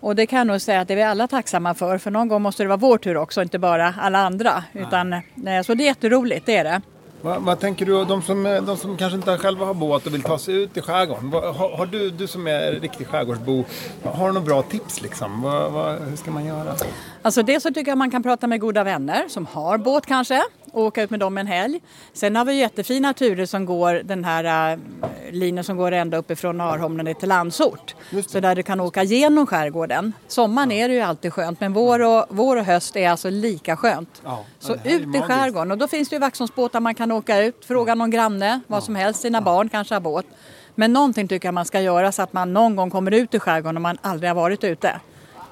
Och 0.00 0.16
det 0.16 0.26
kan 0.26 0.38
jag 0.38 0.46
nog 0.46 0.60
säga 0.60 0.80
att 0.80 0.88
det 0.88 0.94
är 0.94 0.96
vi 0.96 1.02
alla 1.02 1.28
tacksamma 1.28 1.74
för. 1.74 1.98
För 1.98 2.10
någon 2.10 2.28
gång 2.28 2.42
måste 2.42 2.62
det 2.62 2.68
vara 2.68 2.76
vår 2.76 2.98
tur 2.98 3.16
också, 3.16 3.42
inte 3.42 3.58
bara 3.58 3.94
alla 3.98 4.18
andra. 4.18 4.64
Utan, 4.72 5.12
eh, 5.12 5.20
så 5.66 5.74
det 5.74 5.84
är 5.84 5.86
jätteroligt, 5.86 6.46
det 6.46 6.56
är 6.56 6.64
det. 6.64 6.82
Vad, 7.22 7.42
vad 7.42 7.60
tänker 7.60 7.86
du, 7.86 8.04
de 8.04 8.22
som, 8.22 8.46
eh, 8.46 8.62
de 8.62 8.76
som 8.76 8.96
kanske 8.96 9.16
inte 9.16 9.38
själva 9.38 9.66
har 9.66 9.74
båt 9.74 10.06
och 10.06 10.14
vill 10.14 10.22
ta 10.22 10.38
sig 10.38 10.54
ut 10.54 10.76
i 10.76 10.80
skärgården. 10.80 11.30
Vad, 11.30 11.54
har, 11.54 11.76
har 11.76 11.86
du, 11.86 12.10
du 12.10 12.26
som 12.26 12.46
är 12.46 12.72
riktig 12.72 13.06
skärgårdsbo, 13.06 13.64
har 14.04 14.26
du 14.26 14.32
några 14.32 14.46
bra 14.46 14.62
tips 14.62 15.02
liksom? 15.02 15.42
Vad, 15.42 15.72
vad, 15.72 16.00
hur 16.00 16.16
ska 16.16 16.30
man 16.30 16.44
göra? 16.44 16.74
Alltså 17.22 17.42
det 17.42 17.60
så 17.60 17.68
tycker 17.68 17.90
jag 17.90 17.98
man 17.98 18.10
kan 18.10 18.22
prata 18.22 18.46
med 18.46 18.60
goda 18.60 18.84
vänner 18.84 19.28
som 19.28 19.46
har 19.46 19.78
båt 19.78 20.06
kanske 20.06 20.42
och 20.72 20.82
åka 20.82 21.02
ut 21.02 21.10
med 21.10 21.20
dem 21.20 21.38
en 21.38 21.46
helg. 21.46 21.80
Sen 22.12 22.36
har 22.36 22.44
vi 22.44 22.54
jättefina 22.54 23.14
turer 23.14 23.46
som 23.46 23.66
går 23.66 23.94
den 24.04 24.24
här 24.24 24.72
äh, 24.72 24.78
linjen 25.30 25.64
som 25.64 25.76
går 25.76 25.92
ända 25.92 26.16
uppifrån 26.16 26.60
Arholmen 26.60 27.04
ner 27.04 27.14
till 27.14 27.28
Landsort. 27.28 27.94
Så 28.26 28.40
där 28.40 28.54
du 28.54 28.62
kan 28.62 28.80
åka 28.80 29.02
genom 29.02 29.46
skärgården. 29.46 30.12
Sommaren 30.28 30.72
är 30.72 30.88
det 30.88 30.94
ju 30.94 31.00
alltid 31.00 31.32
skönt 31.32 31.60
men 31.60 31.72
vår 31.72 32.02
och, 32.02 32.24
vår 32.28 32.56
och 32.56 32.64
höst 32.64 32.96
är 32.96 33.10
alltså 33.10 33.30
lika 33.30 33.76
skönt. 33.76 34.22
Ja, 34.24 34.44
Så 34.58 34.74
ut 34.74 35.16
i 35.16 35.20
skärgården 35.20 35.70
och 35.70 35.78
då 35.78 35.88
finns 35.88 36.08
det 36.08 36.16
ju 36.16 36.20
Vaxholmsbåtar 36.20 36.80
man 36.80 36.94
kan 36.94 37.12
åka 37.12 37.42
ut, 37.42 37.64
fråga 37.64 37.94
någon 37.94 38.10
granne, 38.10 38.60
vad 38.66 38.84
som 38.84 38.96
helst, 38.96 39.20
sina 39.20 39.40
barn 39.40 39.68
kanske 39.68 39.94
har 39.94 40.00
båt. 40.00 40.26
Men 40.74 40.92
någonting 40.92 41.28
tycker 41.28 41.48
jag 41.48 41.54
man 41.54 41.64
ska 41.64 41.80
göra 41.80 42.12
så 42.12 42.22
att 42.22 42.32
man 42.32 42.52
någon 42.52 42.76
gång 42.76 42.90
kommer 42.90 43.10
ut 43.10 43.34
i 43.34 43.38
skärgården 43.38 43.76
om 43.76 43.82
man 43.82 43.98
aldrig 44.02 44.30
har 44.30 44.34
varit 44.34 44.64
ute. 44.64 45.00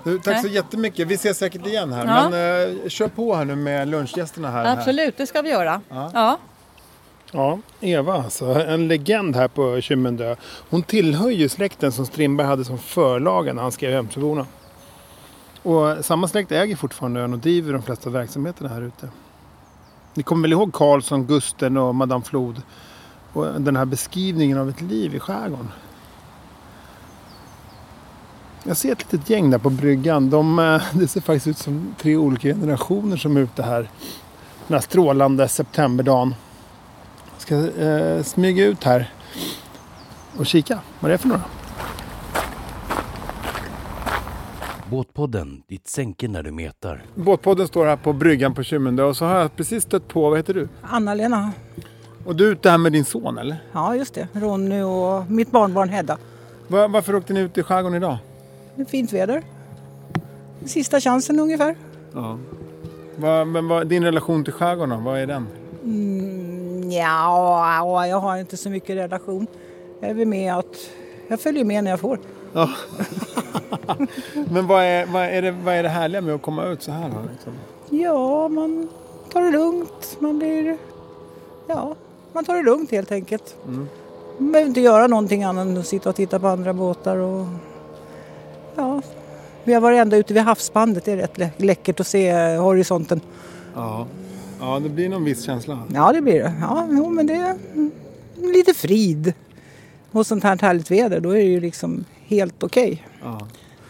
Du, 0.05 0.19
tack 0.19 0.41
så 0.41 0.47
Nej. 0.47 0.55
jättemycket. 0.55 1.09
Vi 1.09 1.15
ses 1.15 1.39
säkert 1.39 1.67
igen 1.67 1.93
här. 1.93 2.07
Ja. 2.07 2.31
Men 2.31 2.83
eh, 2.83 2.89
kör 2.89 3.09
på 3.09 3.35
här 3.35 3.45
nu 3.45 3.57
med 3.57 3.89
lunchgästerna 3.89 4.51
här. 4.51 4.77
Absolut, 4.77 5.17
det 5.17 5.27
ska 5.27 5.43
vi 5.43 5.51
göra. 5.51 5.81
Ja. 5.89 6.39
Ja, 7.33 7.59
Eva 7.81 8.15
alltså. 8.15 8.45
En 8.47 8.89
legend 8.89 9.37
här 9.37 9.49
på 9.49 9.81
Kymmendö. 9.81 10.37
Hon 10.71 10.83
tillhör 10.83 11.31
ju 11.31 11.49
släkten 11.49 11.93
som 11.93 12.07
Strindberg 12.07 12.47
hade 12.47 12.65
som 12.65 12.79
förlaga 12.79 13.53
när 13.53 13.63
han 13.63 13.73
skrev 13.73 13.93
Hemsöborna. 13.93 14.47
Och 15.63 16.05
samma 16.05 16.29
släkt 16.29 16.53
äger 16.53 16.77
fortfarande 16.77 17.21
ön 17.21 17.33
och 17.33 17.39
driver 17.39 17.73
de 17.73 17.83
flesta 17.83 18.11
verksamheterna 18.11 18.69
här 18.69 18.83
ute. 18.83 19.09
Ni 20.15 20.23
kommer 20.23 20.43
väl 20.43 20.53
ihåg 20.53 20.73
Karlsson, 20.73 21.27
Gusten 21.27 21.77
och 21.77 21.95
Madame 21.95 22.25
Flod? 22.25 22.63
Och 23.33 23.61
den 23.61 23.77
här 23.77 23.85
beskrivningen 23.85 24.59
av 24.59 24.69
ett 24.69 24.81
liv 24.81 25.15
i 25.15 25.21
skärgården. 25.21 25.69
Jag 28.65 28.77
ser 28.77 28.93
ett 28.93 29.13
litet 29.13 29.31
gäng 29.31 29.51
där 29.51 29.59
på 29.59 29.71
bryggan. 29.71 30.31
De, 30.31 30.59
eh, 30.59 30.83
det 30.99 31.09
ser 31.09 31.21
faktiskt 31.21 31.47
ut 31.47 31.59
som 31.59 31.95
tre 31.99 32.17
olika 32.17 32.49
generationer 32.49 33.17
som 33.17 33.37
är 33.37 33.41
ute 33.41 33.63
här. 33.63 33.89
Den 34.67 34.75
här 34.75 34.81
strålande 34.81 35.49
septemberdagen. 35.49 36.35
Jag 37.33 37.43
ska 37.43 37.83
eh, 37.85 38.23
smyga 38.23 38.65
ut 38.65 38.85
här 38.85 39.13
och 40.37 40.47
kika 40.47 40.81
vad 41.01 41.11
det 41.11 41.15
är 41.15 41.19
för 41.19 41.29
några. 41.29 41.43
Båtpodden, 44.91 45.63
ditt 45.69 45.89
sänke 45.89 46.29
när 46.29 46.43
du 46.43 46.51
metar. 46.51 47.05
Båtpodden 47.15 47.69
står 47.69 47.87
här 47.87 47.97
på 47.97 48.13
bryggan 48.13 48.55
på 48.55 48.63
Kymmendö 48.63 49.03
och 49.03 49.17
så 49.17 49.25
har 49.25 49.39
jag 49.39 49.57
precis 49.57 49.83
stött 49.83 50.09
på, 50.09 50.31
vad 50.31 50.39
heter 50.39 50.55
du? 50.55 50.69
Anna-Lena. 50.83 51.53
Och 52.25 52.37
du 52.37 52.49
är 52.49 52.53
ute 52.53 52.71
här 52.71 52.79
med 52.79 52.93
din 52.93 53.05
son 53.05 53.39
eller? 53.39 53.57
Ja, 53.73 53.97
just 53.97 54.15
det. 54.15 54.29
Ronny 54.33 54.83
och 54.83 55.31
mitt 55.31 55.51
barnbarn 55.51 55.89
Hedda. 55.89 56.19
Var, 56.69 56.89
varför 56.89 57.15
åkte 57.15 57.33
ni 57.33 57.41
ut 57.41 57.59
i 57.59 57.63
skärgården 57.63 57.97
idag? 57.97 58.19
Fint 58.87 59.13
väder. 59.13 59.43
Sista 60.65 61.01
chansen 61.01 61.41
ungefär. 61.41 61.77
Ja. 62.13 62.39
Vad, 63.17 63.47
men 63.47 63.69
vad, 63.69 63.87
din 63.87 64.05
relation 64.05 64.45
till 64.45 64.53
skärgården 64.53 65.05
vad 65.05 65.19
är 65.19 65.27
den? 65.27 65.47
Mm, 65.85 66.91
ja, 66.91 68.07
jag 68.07 68.21
har 68.21 68.37
inte 68.37 68.57
så 68.57 68.71
mycket 68.71 68.97
relation. 68.97 69.47
Jag 70.01 70.11
är 70.11 70.27
med 70.27 70.55
att 70.55 70.91
jag 71.29 71.41
följer 71.41 71.65
med 71.65 71.85
när 71.85 71.91
jag 71.91 72.01
får. 72.01 72.19
Ja. 72.53 72.71
men 74.51 74.67
vad 74.67 74.85
är, 74.85 75.07
vad, 75.07 75.23
är 75.23 75.43
det, 75.43 75.51
vad 75.51 75.75
är 75.75 75.83
det 75.83 75.89
härliga 75.89 76.21
med 76.21 76.35
att 76.35 76.43
komma 76.43 76.65
ut 76.65 76.83
så 76.83 76.93
här 76.93 77.09
då? 77.09 77.31
Liksom? 77.33 77.53
Ja, 77.91 78.49
man 78.49 78.89
tar 79.33 79.43
det 79.43 79.51
lugnt. 79.51 80.17
Man 80.19 80.39
blir... 80.39 80.79
Ja, 81.67 81.95
man 82.33 82.45
tar 82.45 82.57
det 82.57 82.63
lugnt 82.63 82.91
helt 82.91 83.13
enkelt. 83.13 83.57
Man 84.39 84.53
behöver 84.53 84.69
inte 84.69 84.81
göra 84.81 85.07
någonting 85.07 85.45
annat 85.45 85.67
än 85.67 85.79
att 85.79 85.87
sitta 85.87 86.09
och 86.09 86.17
titta 86.17 86.39
på 86.39 86.49
andra 86.49 86.73
båtar 86.73 87.17
och... 87.17 87.47
Ja, 88.77 89.03
vi 89.65 89.73
har 89.75 89.81
varit 89.81 89.99
ända 89.99 90.17
ute 90.17 90.35
vid 90.35 90.43
havsbandet. 90.43 91.05
Det 91.05 91.13
är 91.13 91.17
rätt 91.17 91.39
lä- 91.39 91.51
läckert 91.57 92.01
att 92.01 92.07
se 92.07 92.29
eh, 92.29 92.63
horisonten. 92.63 93.21
Ja. 93.75 94.07
ja, 94.61 94.81
det 94.83 94.89
blir 94.89 95.09
någon 95.09 95.25
viss 95.25 95.45
känsla. 95.45 95.79
Ja, 95.95 96.13
det 96.13 96.21
blir 96.23 96.43
det. 96.43 96.53
Ja, 96.61 96.87
jo, 96.91 97.11
men 97.11 97.27
det 97.27 97.35
är 97.35 97.57
lite 98.37 98.75
frid. 98.75 99.33
Och 100.13 100.27
sånt 100.27 100.43
här 100.45 100.59
härligt 100.63 100.91
väder, 100.91 101.21
då 101.21 101.31
är 101.31 101.35
det 101.35 101.43
ju 101.43 101.61
liksom 101.61 102.05
helt 102.27 102.63
okej. 102.63 103.07
Ja. 103.23 103.41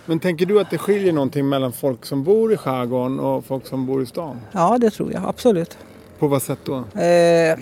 Men 0.06 0.20
tänker 0.20 0.46
du 0.46 0.60
att 0.60 0.70
det 0.70 0.78
skiljer 0.78 1.12
någonting 1.12 1.49
mellan 1.49 1.72
folk 1.72 2.06
som 2.06 2.25
bor 2.25 2.52
i 2.52 2.56
skärgården 2.56 3.20
och 3.20 3.44
folk 3.44 3.66
som 3.66 3.87
bor 3.87 4.02
i 4.02 4.06
stan? 4.06 4.37
Ja, 4.52 4.78
det 4.80 4.90
tror 4.90 5.12
jag 5.12 5.22
absolut. 5.28 5.78
På 6.18 6.28
vad 6.28 6.42
sätt 6.42 6.58
då? 6.64 6.84
Eh, 7.00 7.58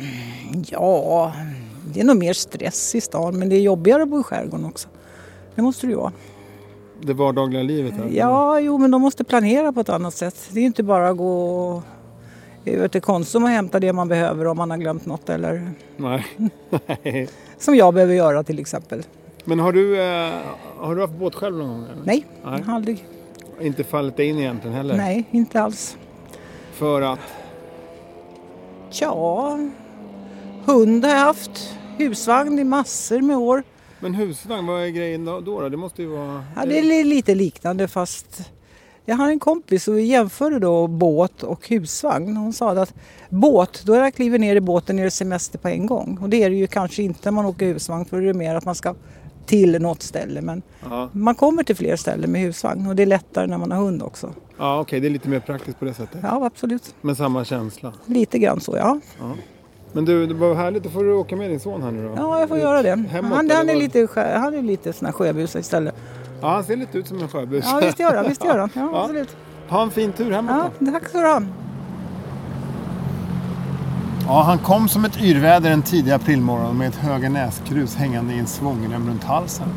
ja, 0.69 1.33
Det 1.95 2.01
är 2.01 2.05
nog 2.05 2.17
mer 2.17 2.33
stress 2.33 2.95
i 2.95 3.01
stan 3.01 3.39
men 3.39 3.49
det 3.49 3.57
är 3.57 3.61
jobbigare 3.61 4.03
att 4.03 4.09
bo 4.09 4.21
i 4.21 4.23
skärgården 4.23 4.67
också. 4.67 4.89
Det 5.55 5.63
måste 5.63 5.87
det 5.87 5.91
ju 5.91 5.97
vara. 5.97 6.13
Det 7.01 7.13
vardagliga 7.15 7.63
livet 7.63 7.95
här? 7.95 8.09
Ja, 8.13 8.61
jo 8.61 8.79
men 8.79 8.91
de 8.91 9.03
måste 9.03 9.25
planera 9.25 9.73
på 9.73 9.81
ett 9.81 9.89
annat 9.89 10.15
sätt. 10.15 10.49
Det 10.53 10.61
är 10.61 10.65
inte 10.65 10.83
bara 10.83 11.09
att 11.09 11.17
gå 11.17 11.83
över 12.65 12.89
till 12.89 13.01
Konsum 13.03 13.45
och 13.45 13.51
hämta 13.51 13.81
det 13.81 13.93
man 13.93 14.09
behöver 14.09 14.47
om 14.47 14.57
man 14.57 14.71
har 14.71 14.79
glömt 14.79 15.07
något 15.07 15.29
eller 15.29 15.71
Nej. 15.97 16.27
Nej. 16.87 17.29
som 17.59 17.75
jag 17.77 17.95
behöver 17.95 18.15
göra 18.15 18.43
till 18.43 18.59
exempel. 18.59 19.03
Men 19.45 19.61
har 19.61 19.73
du, 19.73 20.01
eh, 20.03 20.33
har 20.77 20.95
du 20.95 21.01
haft 21.01 21.15
båt 21.15 21.35
själv 21.35 21.57
någon 21.57 21.69
gång? 21.69 21.85
Eller? 21.93 22.05
Nej, 22.05 22.27
Nej. 22.45 22.65
aldrig. 22.69 23.07
Inte 23.61 23.85
fallit 23.85 24.17
dig 24.17 24.27
in 24.27 24.39
egentligen 24.39 24.77
heller? 24.77 24.97
Nej, 24.97 25.25
inte 25.31 25.63
alls. 25.63 25.97
För 26.73 27.03
att? 27.03 27.19
Tja, 28.91 29.59
hund 30.65 31.05
har 31.05 31.13
jag 31.13 31.19
haft. 31.19 31.75
Husvagn 31.99 32.59
i 32.59 32.65
massor 32.65 33.21
med 33.21 33.37
år. 33.37 33.63
Men 34.01 34.15
husvagn, 34.15 34.67
vad 34.67 34.83
är 34.85 34.89
grejen 34.89 35.25
då? 35.25 35.41
då? 35.41 35.69
Det 35.69 35.77
måste 35.77 36.03
ju 36.03 36.09
vara... 36.09 36.45
Ja, 36.57 36.65
det 36.67 36.79
är 36.79 36.83
li- 36.83 37.05
lite 37.05 37.35
liknande 37.35 37.89
fast 37.89 38.51
jag 39.05 39.17
har 39.17 39.29
en 39.31 39.39
kompis 39.39 39.89
och 39.89 39.99
vi 39.99 40.03
jämförde 40.03 40.59
då 40.59 40.87
båt 40.87 41.43
och 41.43 41.69
husvagn. 41.69 42.37
Hon 42.37 42.53
sa 42.53 42.71
att 42.71 42.95
båt, 43.29 43.83
då 43.85 43.93
är 43.93 44.01
det 44.03 44.11
kliva 44.11 44.37
ner 44.39 44.57
i 44.57 44.61
båten 44.61 44.99
är 44.99 45.05
det 45.05 45.11
semester 45.11 45.59
på 45.59 45.69
en 45.69 45.87
gång. 45.87 46.19
Och 46.23 46.29
det 46.29 46.43
är 46.43 46.51
det 46.51 46.57
ju 46.57 46.67
kanske 46.67 47.03
inte 47.03 47.21
när 47.25 47.33
man 47.33 47.45
åker 47.47 47.67
husvagn 47.67 48.05
för 48.05 48.21
det 48.21 48.29
är 48.29 48.35
mer 48.35 48.55
att 48.55 48.65
man 48.65 48.75
ska 48.75 48.95
till 49.47 49.83
något 49.83 50.03
ställe. 50.03 50.41
Men 50.43 50.63
Ja, 50.91 51.09
man 51.13 51.35
kommer 51.35 51.63
till 51.63 51.77
fler 51.77 51.97
ställen 51.97 52.33
med 52.33 52.41
husvagn 52.41 52.87
och 52.87 52.97
det 52.97 53.03
är 53.03 53.07
lättare 53.07 53.47
när 53.47 53.59
man 53.59 53.73
har 53.73 53.79
hund 53.79 54.03
också. 54.03 54.35
ja 54.59 54.81
okej, 54.81 55.01
det 55.01 55.09
är 55.09 55.11
lite 55.11 55.29
mer 55.29 55.41
praktiskt 55.41 55.79
på 55.79 55.85
det 55.85 55.95
sättet. 55.95 56.21
Ja, 56.23 56.45
absolut. 56.47 56.95
Men 57.01 57.17
samma 57.17 57.45
känsla. 57.45 57.93
Lite 58.07 58.39
grann 58.39 58.61
så, 58.61 58.77
ja. 58.77 59.01
Men 59.93 60.05
du, 60.05 60.27
det 60.27 60.35
var 60.35 60.55
härligt. 60.55 60.83
Då 60.83 60.91
får 60.91 61.05
du 61.05 61.13
åka 61.13 61.37
med 61.37 61.51
din 61.51 61.61
son 61.61 61.83
här 61.83 61.91
nu 61.91 62.09
då. 62.09 62.15
Ja, 62.17 62.41
jag 62.41 62.49
får 62.49 62.59
göra 62.59 62.83
det. 62.83 63.05
Hemåt, 63.11 63.37
Han, 63.37 63.51
han, 63.51 63.69
är 63.69 63.77
lite, 63.77 64.07
sjö- 64.07 64.39
han 64.39 64.55
är 64.55 64.63
lite 64.63 64.93
sån 64.93 65.07
här 65.07 65.13
sjöbus 65.13 65.57
istället. 65.57 65.95
Ja, 66.41 66.49
han 66.51 66.65
ser 66.65 66.77
lite 66.77 66.99
ut 66.99 67.07
som 67.09 67.19
en 67.23 67.29
sjöbus. 67.29 67.65
Ja, 67.69 67.81
visst 67.83 67.99
gör 68.01 68.15
han. 68.17 68.29
Visst 68.29 68.45
gör 68.45 68.59
han. 68.59 68.71
Ja, 68.75 68.89
Ja. 68.93 69.01
absolut. 69.03 69.37
Ha 69.69 69.83
en 69.83 69.91
fin 69.91 70.13
tur 70.13 70.31
hemåt 70.33 70.55
Ja, 70.57 70.71
då. 70.87 70.93
tack 70.93 71.09
ska 71.09 71.19
du 71.21 71.29
ha. 71.29 71.43
Ja, 74.27 74.43
han 74.43 74.59
kom 74.59 74.89
som 74.89 75.05
ett 75.05 75.21
yrväder 75.23 75.71
en 75.71 75.83
tidig 75.83 76.13
aprilmorgon 76.13 76.79
med 76.79 76.89
ett 76.89 76.97
höga 76.97 77.29
näskrus 77.31 77.97
hängande 77.97 78.35
i 78.35 78.39
en 78.39 78.47
svångrem 78.47 79.09
runt 79.09 79.25
halsen. 79.25 79.69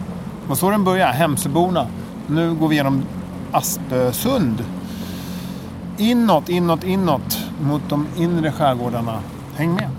Och 0.50 0.58
så 0.58 0.70
den 0.70 0.84
började, 0.84 1.12
Hemsöborna. 1.12 1.88
Nu 2.28 2.54
går 2.54 2.68
vi 2.68 2.76
genom 2.76 3.04
Aspösund. 3.52 4.66
Inåt, 5.98 6.50
inåt, 6.50 6.84
inåt 6.84 7.40
mot 7.62 7.82
de 7.90 8.08
inre 8.18 8.52
skärgårdarna. 8.52 9.20
Häng 9.56 9.74
med! 9.74 9.90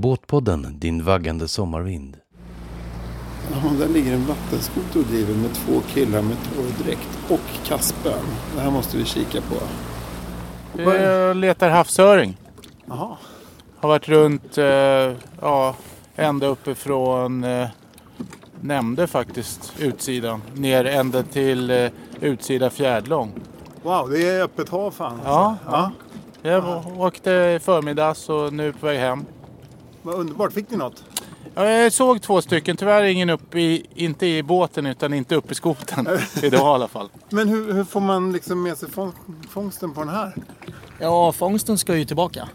Båtpodden, 0.00 0.66
din 0.78 1.04
vaggande 1.04 1.48
sommarvind. 1.48 2.16
Ja, 3.52 3.70
där 3.78 3.88
ligger 3.88 4.14
en 4.14 4.26
vattenskoter 4.26 4.98
och 4.98 5.04
driver 5.04 5.34
med 5.34 5.54
två 5.54 5.80
killar 5.80 6.22
med 6.22 6.36
torrdräkt 6.54 7.18
och 7.28 7.66
kastspön. 7.66 8.12
Det 8.54 8.60
här 8.60 8.70
måste 8.70 8.96
vi 8.96 9.04
kika 9.04 9.40
på. 9.40 9.56
Jag 10.82 11.36
letar 11.36 11.70
havsöring. 11.70 12.36
Jaha. 12.86 13.16
Har 13.76 13.88
varit 13.88 14.08
runt, 14.08 14.58
eh, 14.58 14.64
ja, 15.40 15.74
ända 16.16 16.46
uppifrån 16.46 17.44
eh, 17.44 17.68
Nämnde 18.60 19.06
faktiskt 19.06 19.72
utsidan. 19.78 20.42
Ner 20.54 20.84
ända 20.84 21.22
till 21.22 21.70
eh, 21.70 21.90
utsida 22.20 22.70
Fjärdlång. 22.70 23.32
Wow, 23.82 24.10
det 24.10 24.28
är 24.28 24.42
öppet 24.42 24.68
hav 24.68 24.90
fan. 24.90 25.20
Ja, 25.24 25.56
alltså. 25.64 25.92
ja. 26.42 26.50
Jag 26.50 26.98
åkte 26.98 27.30
i 27.30 27.58
förmiddags 27.62 28.28
och 28.28 28.52
nu 28.52 28.68
är 28.68 28.72
på 28.72 28.86
väg 28.86 28.98
hem. 28.98 29.24
Vad 30.02 30.14
underbart. 30.14 30.52
Fick 30.52 30.70
ni 30.70 30.76
något? 30.76 31.04
Ja, 31.54 31.68
Jag 31.70 31.92
såg 31.92 32.22
två 32.22 32.42
stycken, 32.42 32.76
tyvärr 32.76 33.02
ingen 33.04 33.30
upp 33.30 33.54
i, 33.54 33.86
inte 33.94 34.26
i 34.26 34.42
båten 34.42 34.86
utan 34.86 35.14
inte 35.14 35.34
upp 35.34 35.52
i 35.52 35.54
skoten. 35.54 36.08
Idag 36.42 36.60
i 36.60 36.64
alla 36.64 36.88
fall. 36.88 37.08
Men 37.30 37.48
hur, 37.48 37.72
hur 37.72 37.84
får 37.84 38.00
man 38.00 38.32
liksom 38.32 38.62
med 38.62 38.78
sig 38.78 38.90
fång, 38.90 39.12
fångsten 39.50 39.94
på 39.94 40.00
den 40.00 40.08
här? 40.08 40.34
Ja, 40.98 41.32
fångsten 41.32 41.78
ska 41.78 41.96
ju 41.96 42.04
tillbaka. 42.04 42.48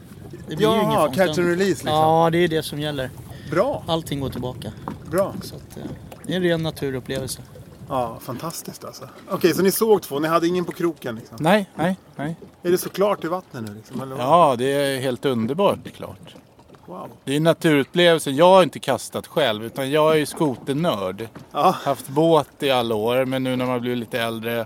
Det 0.47 0.55
blir 0.55 0.67
ju 0.67 0.81
ingen 0.83 0.93
fångst. 0.95 1.15
catch 1.15 1.37
and 1.39 1.47
release 1.47 1.69
liksom. 1.69 1.89
Ja, 1.89 2.29
det 2.31 2.37
är 2.37 2.47
det 2.47 2.63
som 2.63 2.79
gäller. 2.79 3.09
Bra, 3.51 3.83
Allting 3.87 4.19
går 4.19 4.29
tillbaka. 4.29 4.71
bra. 5.11 5.33
Så 5.41 5.55
att, 5.55 5.77
eh, 5.77 5.83
det 6.23 6.33
är 6.33 6.37
en 6.37 6.43
ren 6.43 6.63
naturupplevelse. 6.63 7.41
Ja, 7.89 8.17
fantastiskt 8.21 8.85
alltså. 8.85 9.09
Okej, 9.29 9.53
så 9.53 9.61
ni 9.63 9.71
såg 9.71 10.01
två, 10.01 10.19
ni 10.19 10.27
hade 10.27 10.47
ingen 10.47 10.65
på 10.65 10.71
kroken 10.71 11.15
liksom? 11.15 11.37
Nej, 11.39 11.69
nej, 11.75 11.97
nej. 12.15 12.35
Är 12.63 12.71
det 12.71 12.77
så 12.77 12.89
klart 12.89 13.23
i 13.23 13.27
vattnet 13.27 13.63
nu 13.67 13.73
liksom? 13.73 14.15
Ja, 14.17 14.55
det 14.57 14.65
är 14.73 14.99
helt 14.99 15.25
underbart 15.25 15.79
klart. 15.95 16.35
Wow. 16.85 17.09
Det 17.23 17.31
är 17.33 17.37
en 17.37 17.43
naturupplevelse. 17.43 18.31
Jag 18.31 18.49
har 18.49 18.63
inte 18.63 18.79
kastat 18.79 19.27
själv 19.27 19.65
utan 19.65 19.91
jag 19.91 20.11
är 20.11 20.15
ju 20.17 20.25
skoternörd. 20.25 21.27
Ja, 21.51 21.75
Haft 21.83 22.07
båt 22.07 22.63
i 22.63 22.71
alla 22.71 22.95
år 22.95 23.25
men 23.25 23.43
nu 23.43 23.55
när 23.55 23.65
man 23.65 23.81
blir 23.81 23.95
lite 23.95 24.21
äldre, 24.21 24.65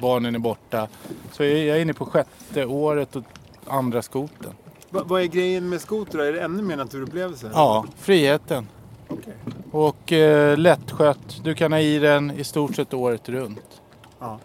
barnen 0.00 0.34
är 0.34 0.38
borta. 0.38 0.88
Så 1.32 1.44
jag 1.44 1.52
är 1.52 1.80
inne 1.80 1.94
på 1.94 2.04
sjätte 2.06 2.66
året 2.66 3.16
och 3.16 3.22
andra 3.66 4.02
skoten. 4.02 4.52
Va, 4.90 5.02
vad 5.04 5.22
är 5.22 5.26
grejen 5.26 5.68
med 5.68 5.80
skotrar? 5.80 6.24
Är 6.24 6.32
det 6.32 6.40
ännu 6.40 6.62
mer 6.62 6.76
naturupplevelse? 6.76 7.50
Ja, 7.54 7.84
friheten. 7.98 8.68
Okej. 9.08 9.34
Och 9.70 10.12
eh, 10.12 10.58
lättskött. 10.58 11.40
Du 11.44 11.54
kan 11.54 11.72
ha 11.72 11.80
i 11.80 11.98
den 11.98 12.30
i 12.30 12.44
stort 12.44 12.76
sett 12.76 12.94
året 12.94 13.28
runt. 13.28 13.80
Ja. 14.18 14.38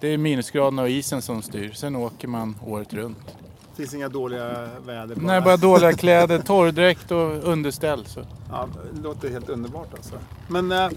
Det 0.00 0.08
är 0.08 0.18
minusgraderna 0.18 0.82
och 0.82 0.90
isen 0.90 1.22
som 1.22 1.42
styr. 1.42 1.72
Sen 1.72 1.96
åker 1.96 2.28
man 2.28 2.54
året 2.66 2.92
runt. 2.94 3.36
Finns 3.76 3.94
inga 3.94 4.08
dåliga 4.08 4.68
väder 4.86 5.14
bara? 5.14 5.26
Nej, 5.26 5.40
bara 5.40 5.56
dåliga 5.56 5.92
kläder, 5.96 6.38
torrdräkt 6.38 7.10
och 7.10 7.44
underställ. 7.48 8.06
Så. 8.06 8.20
Ja, 8.50 8.68
det 8.94 9.02
låter 9.02 9.30
helt 9.30 9.48
underbart 9.48 9.88
alltså. 9.96 10.14
Men 10.48 10.72
eh, 10.72 10.88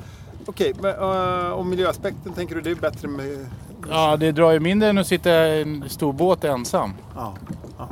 okej, 0.46 0.74
men, 0.82 0.92
eh, 0.96 1.52
om 1.52 1.70
miljöaspekten 1.70 2.34
tänker 2.34 2.56
du 2.56 2.62
det 2.62 2.72
är 2.72 2.76
bättre 2.76 3.08
med... 3.08 3.46
Ja, 3.90 4.18
det 4.18 4.32
drar 4.32 4.52
ju 4.52 4.60
mindre 4.60 4.90
än 4.90 4.98
att 4.98 5.08
sitta 5.08 5.48
i 5.48 5.62
en 5.62 5.84
stor 5.90 6.14
båt 6.14 6.44
ensam. 6.44 6.94
Ja. 7.16 7.34
ja. 7.78 7.90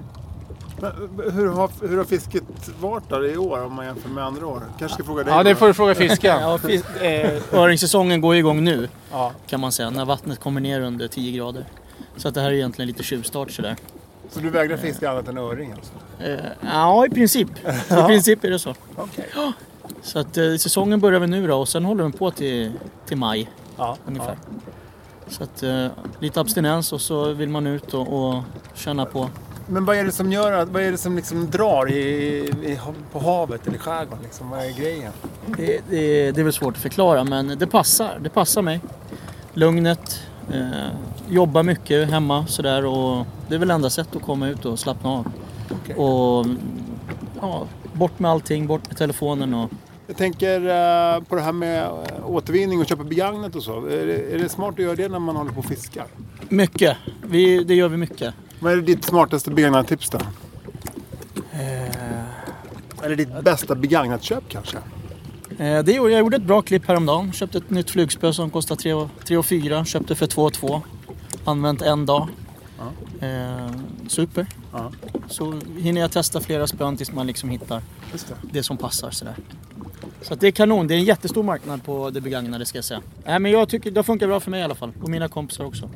Men, 0.81 0.91
eh, 1.25 1.33
hur, 1.33 1.47
har, 1.49 1.69
hur 1.87 1.97
har 1.97 2.03
fisket 2.05 2.43
varit 2.81 3.09
där 3.09 3.25
i 3.33 3.37
år 3.37 3.63
om 3.65 3.73
man 3.73 3.85
jämför 3.85 4.09
med 4.09 4.23
andra 4.23 4.47
år? 4.47 4.61
Kanske 4.79 4.95
ska 4.95 5.03
fråga 5.03 5.23
dig 5.23 5.33
Ja, 5.33 5.43
det 5.43 5.55
får 5.55 5.67
du 5.67 5.73
fråga 5.73 5.95
fiskaren. 5.95 6.41
Ja, 6.49 6.57
fis- 6.57 7.01
eh, 7.01 7.59
öringssäsongen 7.59 8.21
går 8.21 8.35
igång 8.35 8.63
nu 8.63 8.89
Ja. 9.11 9.31
kan 9.47 9.59
man 9.59 9.71
säga. 9.71 9.89
När 9.89 10.05
vattnet 10.05 10.39
kommer 10.39 10.61
ner 10.61 10.81
under 10.81 11.07
10 11.07 11.37
grader. 11.37 11.65
Så 12.17 12.27
att 12.27 12.33
det 12.33 12.41
här 12.41 12.49
är 12.49 12.53
egentligen 12.53 12.87
lite 12.87 13.03
tjuvstart 13.03 13.51
sådär. 13.51 13.75
Så 14.33 14.39
du 14.39 14.49
vägrar 14.49 14.77
fiska 14.77 15.11
annat 15.11 15.27
än 15.27 15.37
öring 15.37 15.71
alltså? 15.71 15.93
Eh, 16.19 16.45
ja, 16.61 17.05
i 17.05 17.09
princip. 17.09 17.47
I 17.89 18.03
princip 18.07 18.43
är 18.43 18.49
det 18.49 18.59
så. 18.59 18.75
Okej. 18.95 19.29
Så 20.01 20.19
att 20.19 20.37
eh, 20.37 20.55
säsongen 20.55 20.99
börjar 20.99 21.19
vi 21.19 21.27
nu 21.27 21.47
då 21.47 21.57
och 21.57 21.69
sen 21.69 21.85
håller 21.85 22.03
den 22.03 22.11
på 22.11 22.31
till, 22.31 22.71
till 23.05 23.17
maj 23.17 23.49
Ja. 23.77 23.97
ungefär. 24.07 24.37
Så 25.27 25.43
att 25.43 25.63
eh, 25.63 25.87
lite 26.19 26.41
abstinens 26.41 26.93
och 26.93 27.01
så 27.01 27.33
vill 27.33 27.49
man 27.49 27.67
ut 27.67 27.93
och, 27.93 28.13
och 28.29 28.43
känna 28.73 29.05
på. 29.05 29.29
Men 29.67 29.85
vad 29.85 29.95
är 29.97 30.03
det 30.03 30.11
som 30.11 30.31
gör 30.31 30.51
att, 30.51 30.69
vad 30.69 30.83
är 30.83 30.91
det 30.91 30.97
som 30.97 31.15
liksom 31.15 31.49
drar 31.49 31.91
i, 31.91 31.97
i, 32.47 32.79
på 33.11 33.19
havet 33.19 33.67
eller 33.67 33.77
skärgården? 33.77 34.23
Liksom? 34.23 34.49
Vad 34.49 34.59
är 34.59 34.69
grejen? 34.71 35.11
Det, 35.57 35.81
det, 35.89 36.31
det 36.31 36.41
är 36.41 36.43
väl 36.43 36.53
svårt 36.53 36.75
att 36.75 36.81
förklara 36.81 37.23
men 37.23 37.47
det 37.59 37.67
passar. 37.67 38.19
Det 38.21 38.29
passar 38.29 38.61
mig. 38.61 38.81
Lugnet, 39.53 40.19
jobba 41.29 41.63
mycket 41.63 42.09
hemma 42.09 42.47
sådär 42.47 42.85
och 42.85 43.25
det 43.47 43.55
är 43.55 43.59
väl 43.59 43.71
enda 43.71 43.89
sättet 43.89 44.15
att 44.15 44.21
komma 44.21 44.47
ut 44.47 44.65
och 44.65 44.79
slappna 44.79 45.09
av. 45.09 45.31
Okej. 45.71 45.95
Och 45.95 46.45
ja, 47.41 47.67
bort 47.93 48.19
med 48.19 48.31
allting, 48.31 48.67
bort 48.67 48.88
med 48.88 48.97
telefonen 48.97 49.53
och 49.53 49.71
Jag 50.07 50.17
tänker 50.17 50.59
eh, 50.59 51.21
på 51.23 51.35
det 51.35 51.41
här 51.41 51.51
med 51.51 51.83
eh, 51.83 52.25
återvinning 52.25 52.79
och 52.79 52.85
köpa 52.85 53.03
begagnat 53.03 53.55
och 53.55 53.63
så. 53.63 53.85
Är 53.85 54.05
det, 54.05 54.35
är 54.35 54.39
det 54.39 54.50
smart 54.50 54.73
att 54.73 54.79
göra 54.79 54.95
det 54.95 55.07
när 55.07 55.19
man 55.19 55.35
håller 55.35 55.51
på 55.51 55.59
och 55.59 55.65
fiskar? 55.65 56.05
mycket. 56.50 56.97
Vi, 57.21 57.63
det 57.63 57.75
gör 57.75 57.89
vi 57.89 57.97
mycket. 57.97 58.33
Vad 58.59 58.73
är 58.73 58.77
ditt 58.77 59.03
smartaste 59.03 59.51
begagnat-tips 59.51 60.09
då? 60.09 60.19
Eller 63.03 63.15
ditt 63.15 63.43
bästa 63.43 63.75
begagnat-köp 63.75 64.43
kanske? 64.50 64.77
Eh, 65.60 65.83
det, 65.83 65.91
gjorde- 65.93 66.12
jag 66.12 66.19
gjorde 66.19 66.38
ett 66.38 66.43
bra 66.43 66.62
klipp 66.62 66.88
häromdagen. 66.88 67.31
Köpte 67.33 67.57
ett 67.57 67.69
nytt 67.69 67.89
flugspö 67.89 68.33
som 68.33 68.50
kostar 68.50 68.75
3 69.25 69.43
4 69.43 69.86
Köpte 69.86 70.15
för 70.15 70.27
2 70.27 70.50
2 70.50 70.81
Använt 71.45 71.81
en 71.81 72.05
dag. 72.05 72.27
Eh, 73.22 73.72
super. 74.07 74.48
Ja. 74.74 74.91
Så 75.29 75.60
hinner 75.77 76.01
jag 76.01 76.12
testa 76.12 76.39
flera 76.39 76.67
spön 76.67 76.98
tills 76.98 77.12
man 77.12 77.27
liksom 77.27 77.50
hittar 77.50 77.81
Just 78.12 78.27
det. 78.27 78.36
det 78.51 78.63
som 78.63 78.77
passar 78.77 79.12
sådär. 79.12 79.36
Så 80.22 80.33
att 80.33 80.39
det 80.39 80.48
är 80.48 80.51
kanon. 80.51 80.88
Det 80.88 80.93
är 80.93 80.98
en 80.98 81.03
jättestor 81.03 81.43
marknad 81.43 81.83
på 81.83 82.10
det 82.10 82.22
begagnade 82.22 82.65
ska 82.65 82.77
jag 82.77 82.86
säga. 82.86 83.01
Nej, 83.25 83.39
men 83.39 83.51
jag 83.51 83.69
tycker 83.69 83.91
det 83.91 84.03
funkar 84.03 84.27
bra 84.27 84.39
för 84.39 84.51
mig 84.51 84.60
i 84.60 84.63
alla 84.63 84.75
fall. 84.75 84.91
Och 85.01 85.10
mina 85.10 85.27
kompisar 85.27 85.65
också. 85.65 85.89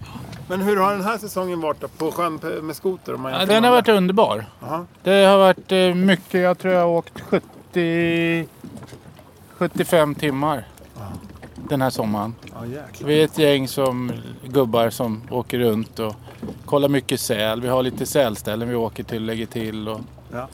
Men 0.47 0.61
hur 0.61 0.77
har 0.77 0.91
den 0.91 1.03
här 1.03 1.17
säsongen 1.17 1.61
varit 1.61 1.81
då, 1.81 1.87
på 1.87 2.11
sjön 2.11 2.39
med 2.61 2.75
skoter? 2.75 3.13
Om 3.15 3.21
man 3.21 3.31
Ja, 3.33 3.45
den 3.45 3.63
har 3.63 3.71
varit 3.71 3.87
underbar. 3.87 4.45
Jaha. 4.61 4.85
Det 5.03 5.25
har 5.25 5.37
varit 5.37 5.71
eh, 5.71 5.93
mycket. 5.95 6.41
Jag 6.41 6.59
tror 6.59 6.73
jag 6.73 6.81
har 6.81 6.87
åkt 6.87 7.21
70, 7.21 8.47
75 9.57 10.15
timmar 10.15 10.67
den 11.69 11.81
här 11.81 11.89
sommaren. 11.89 12.35
Vi 13.05 13.19
är 13.19 13.25
ett 13.25 13.37
gäng 13.37 13.67
som 13.67 14.11
gubbar 14.47 14.89
som 14.89 15.21
åker 15.31 15.59
runt 15.59 15.99
och 15.99 16.15
kollar 16.65 16.89
mycket 16.89 17.19
säl. 17.19 17.61
Vi 17.61 17.67
har 17.67 17.83
lite 17.83 18.05
sälställen 18.05 18.69
vi 18.69 18.75
åker 18.75 19.03
till 19.03 19.17
och 19.17 19.27
lägger 19.27 19.45
till. 19.45 19.87
Och... 19.87 19.99
Ja. 20.31 20.47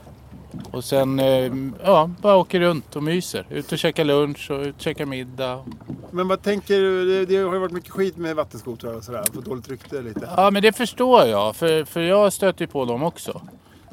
Och 0.71 0.83
sen 0.83 1.19
eh, 1.19 1.51
ja, 1.83 2.09
bara 2.21 2.35
åker 2.35 2.59
runt 2.59 2.95
och 2.95 3.03
myser. 3.03 3.45
Ut 3.49 3.71
och 3.71 3.77
käkar 3.77 4.03
lunch 4.03 4.51
och 4.51 4.61
ut 4.61 4.75
och 4.75 4.81
käkar 4.81 5.05
middag. 5.05 5.59
Men 6.11 6.27
vad 6.27 6.41
tänker 6.41 6.79
du? 6.79 7.05
Det, 7.05 7.25
det 7.25 7.43
har 7.43 7.53
ju 7.53 7.59
varit 7.59 7.71
mycket 7.71 7.91
skit 7.91 8.17
med 8.17 8.35
vattenskotrar 8.35 8.93
och 8.93 9.03
sådär. 9.03 9.23
Fått 9.33 9.45
dåligt 9.45 9.69
rykte 9.69 10.01
lite. 10.01 10.29
Ja 10.37 10.51
men 10.51 10.61
det 10.61 10.73
förstår 10.73 11.25
jag 11.25 11.55
för, 11.55 11.85
för 11.85 12.01
jag 12.01 12.33
stöter 12.33 12.61
ju 12.61 12.67
på 12.67 12.85
dem 12.85 13.03
också. 13.03 13.41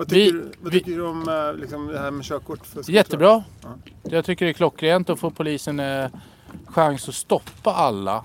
Vad 0.01 0.09
tycker, 0.09 0.33
vi- 0.33 0.53
vad 0.61 0.73
vi- 0.73 0.79
tycker 0.79 0.93
du 0.97 1.07
om 1.07 1.29
eh, 1.29 1.61
liksom, 1.61 1.87
det 1.87 1.99
här 1.99 2.11
med 2.11 2.25
körkort? 2.25 2.67
För? 2.67 2.91
Jättebra. 2.91 3.43
Ja. 3.63 3.69
Jag 4.03 4.25
tycker 4.25 4.45
det 4.45 4.51
är 4.51 4.53
klockrent 4.53 5.11
att 5.11 5.19
få 5.19 5.31
polisen 5.31 5.81
eh, 5.81 6.07
chans 6.67 7.09
att 7.09 7.15
stoppa 7.15 7.71
alla. 7.73 8.25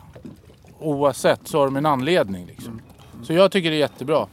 Oavsett 0.79 1.47
så 1.47 1.57
har 1.59 1.65
de 1.65 1.75
en 1.75 1.85
anledning. 1.85 2.45
Liksom. 2.45 2.81
Så 3.23 3.33
jag 3.33 3.51
tycker 3.51 3.69
det 3.69 3.75
är 3.75 3.79
jättebra. 3.79 4.27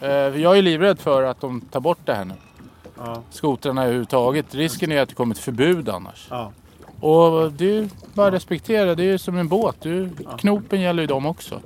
Eh, 0.00 0.08
jag 0.10 0.58
är 0.58 0.62
livrädd 0.62 0.98
för 0.98 1.22
att 1.22 1.40
de 1.40 1.60
tar 1.60 1.80
bort 1.80 1.98
det 2.04 2.14
här 2.14 2.24
nu. 2.24 2.34
Ja. 2.98 3.22
Skotrarna 3.30 3.82
överhuvudtaget. 3.82 4.54
Risken 4.54 4.92
är 4.92 5.00
att 5.02 5.08
det 5.08 5.14
kommer 5.14 5.34
ett 5.34 5.40
förbud 5.40 5.88
annars. 5.88 6.26
Ja. 6.30 6.52
Och 7.00 7.52
det 7.52 7.76
är 7.76 7.88
bara 8.14 8.26
att 8.28 8.32
respektera. 8.34 8.94
Det 8.94 9.02
är 9.02 9.10
ju 9.12 9.18
som 9.18 9.36
en 9.38 9.48
båt. 9.48 9.76
Du, 9.80 10.10
knopen 10.38 10.80
gäller 10.80 11.02
ju 11.02 11.06
dem 11.06 11.26
också. 11.26 11.60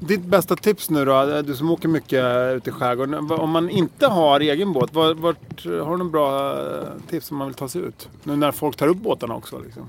Ditt 0.00 0.24
bästa 0.24 0.56
tips 0.56 0.90
nu 0.90 1.04
då, 1.04 1.42
du 1.42 1.56
som 1.56 1.70
åker 1.70 1.88
mycket 1.88 2.24
ute 2.56 2.70
i 2.70 2.72
skärgården. 2.72 3.30
Om 3.30 3.50
man 3.50 3.70
inte 3.70 4.06
har 4.06 4.40
egen 4.40 4.72
båt, 4.72 4.94
vart, 4.94 5.16
vart, 5.16 5.64
har 5.64 5.90
du 5.90 5.96
några 5.96 6.04
bra 6.04 6.52
eh, 6.52 6.88
tips 7.10 7.30
om 7.30 7.36
man 7.36 7.46
vill 7.46 7.54
ta 7.54 7.68
sig 7.68 7.82
ut? 7.82 8.08
Nu 8.22 8.36
när 8.36 8.52
folk 8.52 8.76
tar 8.76 8.88
upp 8.88 8.96
båtarna 8.96 9.34
också. 9.34 9.58
Liksom. 9.58 9.82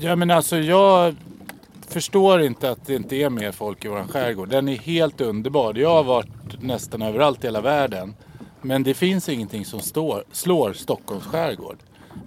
Ja 0.00 0.16
men 0.16 0.30
alltså 0.30 0.56
jag 0.56 1.14
förstår 1.88 2.42
inte 2.42 2.70
att 2.70 2.86
det 2.86 2.94
inte 2.94 3.16
är 3.16 3.30
mer 3.30 3.52
folk 3.52 3.84
i 3.84 3.88
vår 3.88 4.02
skärgård. 4.02 4.48
Den 4.48 4.68
är 4.68 4.76
helt 4.76 5.20
underbar. 5.20 5.74
Jag 5.74 5.90
har 5.90 6.04
varit 6.04 6.62
nästan 6.62 7.02
överallt 7.02 7.44
i 7.44 7.46
hela 7.46 7.60
världen. 7.60 8.14
Men 8.62 8.82
det 8.82 8.94
finns 8.94 9.28
ingenting 9.28 9.64
som 9.64 9.80
står, 9.80 10.24
slår 10.32 10.72
Stockholms 10.72 11.24
skärgård. 11.24 11.76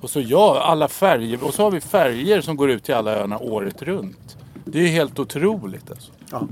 Och 0.01 0.09
så 0.09 0.21
ja, 0.21 0.61
alla 0.61 0.87
färger. 0.87 1.43
Och 1.43 1.53
så 1.53 1.63
har 1.63 1.71
vi 1.71 1.81
färger 1.81 2.41
som 2.41 2.57
går 2.57 2.69
ut 2.69 2.83
till 2.83 2.95
alla 2.95 3.11
öarna 3.11 3.39
året 3.39 3.81
runt. 3.81 4.37
Det 4.65 4.79
är 4.79 4.87
helt 4.87 5.19
otroligt 5.19 5.91
alltså. 5.91 6.11
Ja. 6.31 6.47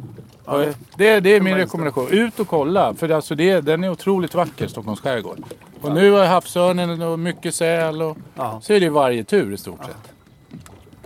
Och 0.45 0.59
det, 0.97 1.19
det 1.19 1.35
är 1.35 1.41
min 1.41 1.55
rekommendation. 1.55 2.07
Ut 2.09 2.39
och 2.39 2.47
kolla. 2.47 2.93
För 2.93 3.09
alltså 3.09 3.35
det, 3.35 3.61
den 3.61 3.83
är 3.83 3.89
otroligt 3.89 4.35
vacker, 4.35 4.67
Stockholms 4.67 4.99
skärgård. 4.99 5.39
Och 5.81 5.91
nu 5.93 6.11
har 6.11 6.25
havsörnen 6.25 7.01
och 7.01 7.19
mycket 7.19 7.55
säl. 7.55 8.01
Och 8.01 8.17
Ja. 8.35 8.59
så 8.63 8.73
är 8.73 8.79
det 8.79 8.89
varje 8.89 9.23
tur 9.23 9.53
i 9.53 9.57
stort 9.57 9.85
sett. 9.85 10.13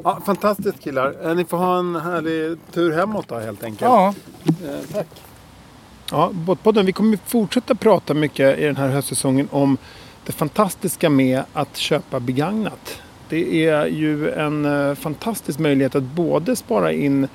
Ja, 0.04 0.20
fantastiskt 0.26 0.80
killar. 0.84 1.16
Eh, 1.24 1.36
Ni 1.36 1.46
får 1.46 1.58
ha 1.58 1.80
en 1.80 1.96
härlig 1.96 2.58
tur 2.74 2.92
hemåt 2.92 3.28
då 3.28 3.40
helt 3.40 3.64
enkelt. 3.64 3.82
Ja. 3.82 4.14
Eh, 4.46 4.94
tack. 4.94 5.08
Ja, 6.12 6.30
Båtpodden, 6.34 6.86
vi 6.86 6.92
kommer 6.92 7.18
fortsätta 7.26 7.76
prata 7.76 8.14
mycket 8.14 8.60
i 8.60 8.64
den 8.64 8.76
här 8.76 8.88
höstsäsongen 8.90 9.48
om 9.52 9.78
det 10.26 10.32
fantastiska 10.32 11.10
med 11.10 11.44
att 11.54 11.78
köpa 11.78 12.20
begagnat. 12.20 13.02
Det 13.30 13.66
är 13.70 13.86
ju 13.86 14.32
en 14.32 14.66
eh, 14.66 14.96
fantastisk 14.96 15.60
möjlighet 15.60 15.96
att 15.96 16.04
både 16.04 16.56
spara 16.56 16.92
in 16.92 17.24
eh, 17.24 17.30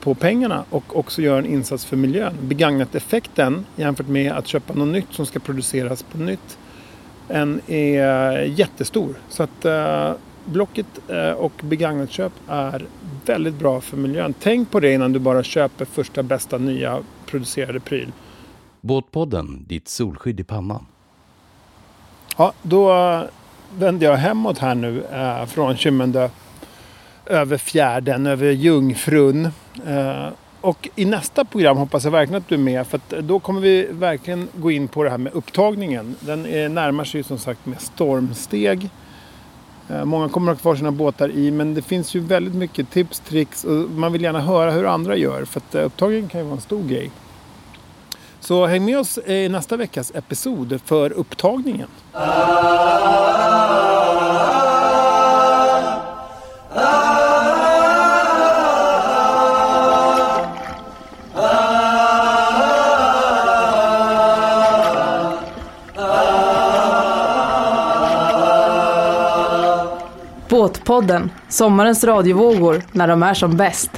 på 0.00 0.14
pengarna 0.14 0.64
och 0.70 0.96
också 0.98 1.22
göra 1.22 1.38
en 1.38 1.46
insats 1.46 1.84
för 1.84 1.96
miljön. 1.96 2.34
Begagnat-effekten 2.42 3.66
jämfört 3.76 4.08
med 4.08 4.32
att 4.32 4.46
köpa 4.46 4.74
något 4.74 4.88
nytt 4.88 5.12
som 5.12 5.26
ska 5.26 5.38
produceras 5.38 6.02
på 6.02 6.18
nytt 6.18 6.58
en 7.30 7.60
är 7.66 8.40
jättestor. 8.40 9.14
Så 9.28 9.42
att 9.42 9.64
eh, 9.64 10.12
Blocket 10.44 10.86
eh, 11.08 11.30
och 11.30 11.52
begagnatköp 11.62 12.32
är 12.48 12.86
väldigt 13.26 13.54
bra 13.54 13.80
för 13.80 13.96
miljön. 13.96 14.34
Tänk 14.40 14.70
på 14.70 14.80
det 14.80 14.92
innan 14.92 15.12
du 15.12 15.18
bara 15.18 15.42
köper 15.42 15.84
första 15.84 16.22
bästa 16.22 16.58
nya 16.58 17.02
producerade 17.26 17.80
pryl. 17.80 18.12
Båtpodden, 18.80 19.64
ditt 19.68 19.88
solskydd 19.88 20.40
i 20.40 20.44
pannan. 20.44 20.86
Ja, 22.36 22.52
då 22.62 22.90
eh, 22.90 23.22
vänder 23.78 24.06
jag 24.06 24.16
hemåt 24.16 24.58
här 24.58 24.74
nu 24.74 25.04
eh, 25.12 25.46
från 25.46 25.76
Kymmendö 25.76 26.28
över 27.30 27.58
fjärden, 27.58 28.26
över 28.26 28.50
Jungfrun. 28.50 29.44
Eh, 29.86 30.28
och 30.60 30.88
i 30.96 31.04
nästa 31.04 31.44
program 31.44 31.76
hoppas 31.76 32.04
jag 32.04 32.10
verkligen 32.10 32.42
att 32.42 32.48
du 32.48 32.54
är 32.54 32.58
med 32.58 32.86
för 32.86 32.96
att 32.96 33.10
då 33.10 33.40
kommer 33.40 33.60
vi 33.60 33.86
verkligen 33.90 34.48
gå 34.54 34.70
in 34.70 34.88
på 34.88 35.04
det 35.04 35.10
här 35.10 35.18
med 35.18 35.32
upptagningen. 35.32 36.16
Den 36.20 36.46
är, 36.46 36.68
närmar 36.68 37.04
sig 37.04 37.18
ju 37.18 37.24
som 37.24 37.38
sagt 37.38 37.66
med 37.66 37.80
stormsteg. 37.80 38.90
Eh, 39.88 40.04
många 40.04 40.28
kommer 40.28 40.52
att 40.52 40.58
ha 40.58 40.62
kvar 40.62 40.76
sina 40.76 40.90
båtar 40.90 41.30
i 41.30 41.50
men 41.50 41.74
det 41.74 41.82
finns 41.82 42.14
ju 42.14 42.20
väldigt 42.20 42.54
mycket 42.54 42.90
tips, 42.90 43.20
tricks 43.20 43.64
och 43.64 43.90
man 43.90 44.12
vill 44.12 44.22
gärna 44.22 44.40
höra 44.40 44.70
hur 44.70 44.86
andra 44.86 45.16
gör 45.16 45.44
för 45.44 45.60
att 45.60 45.74
eh, 45.74 45.84
upptagningen 45.84 46.28
kan 46.28 46.40
ju 46.40 46.44
vara 46.44 46.56
en 46.56 46.60
stor 46.60 46.82
grej. 46.82 47.10
Så 48.40 48.66
häng 48.66 48.84
med 48.84 48.98
oss 48.98 49.18
i 49.18 49.48
nästa 49.48 49.76
veckas 49.76 50.12
episod 50.14 50.80
för 50.84 51.12
upptagningen. 51.12 51.88
Båtpodden, 70.90 71.30
sommarens 71.48 72.04
radiovågor 72.04 72.82
när 72.92 73.08
de 73.08 73.22
är 73.22 73.34
som 73.34 73.56
bäst. 73.56 73.90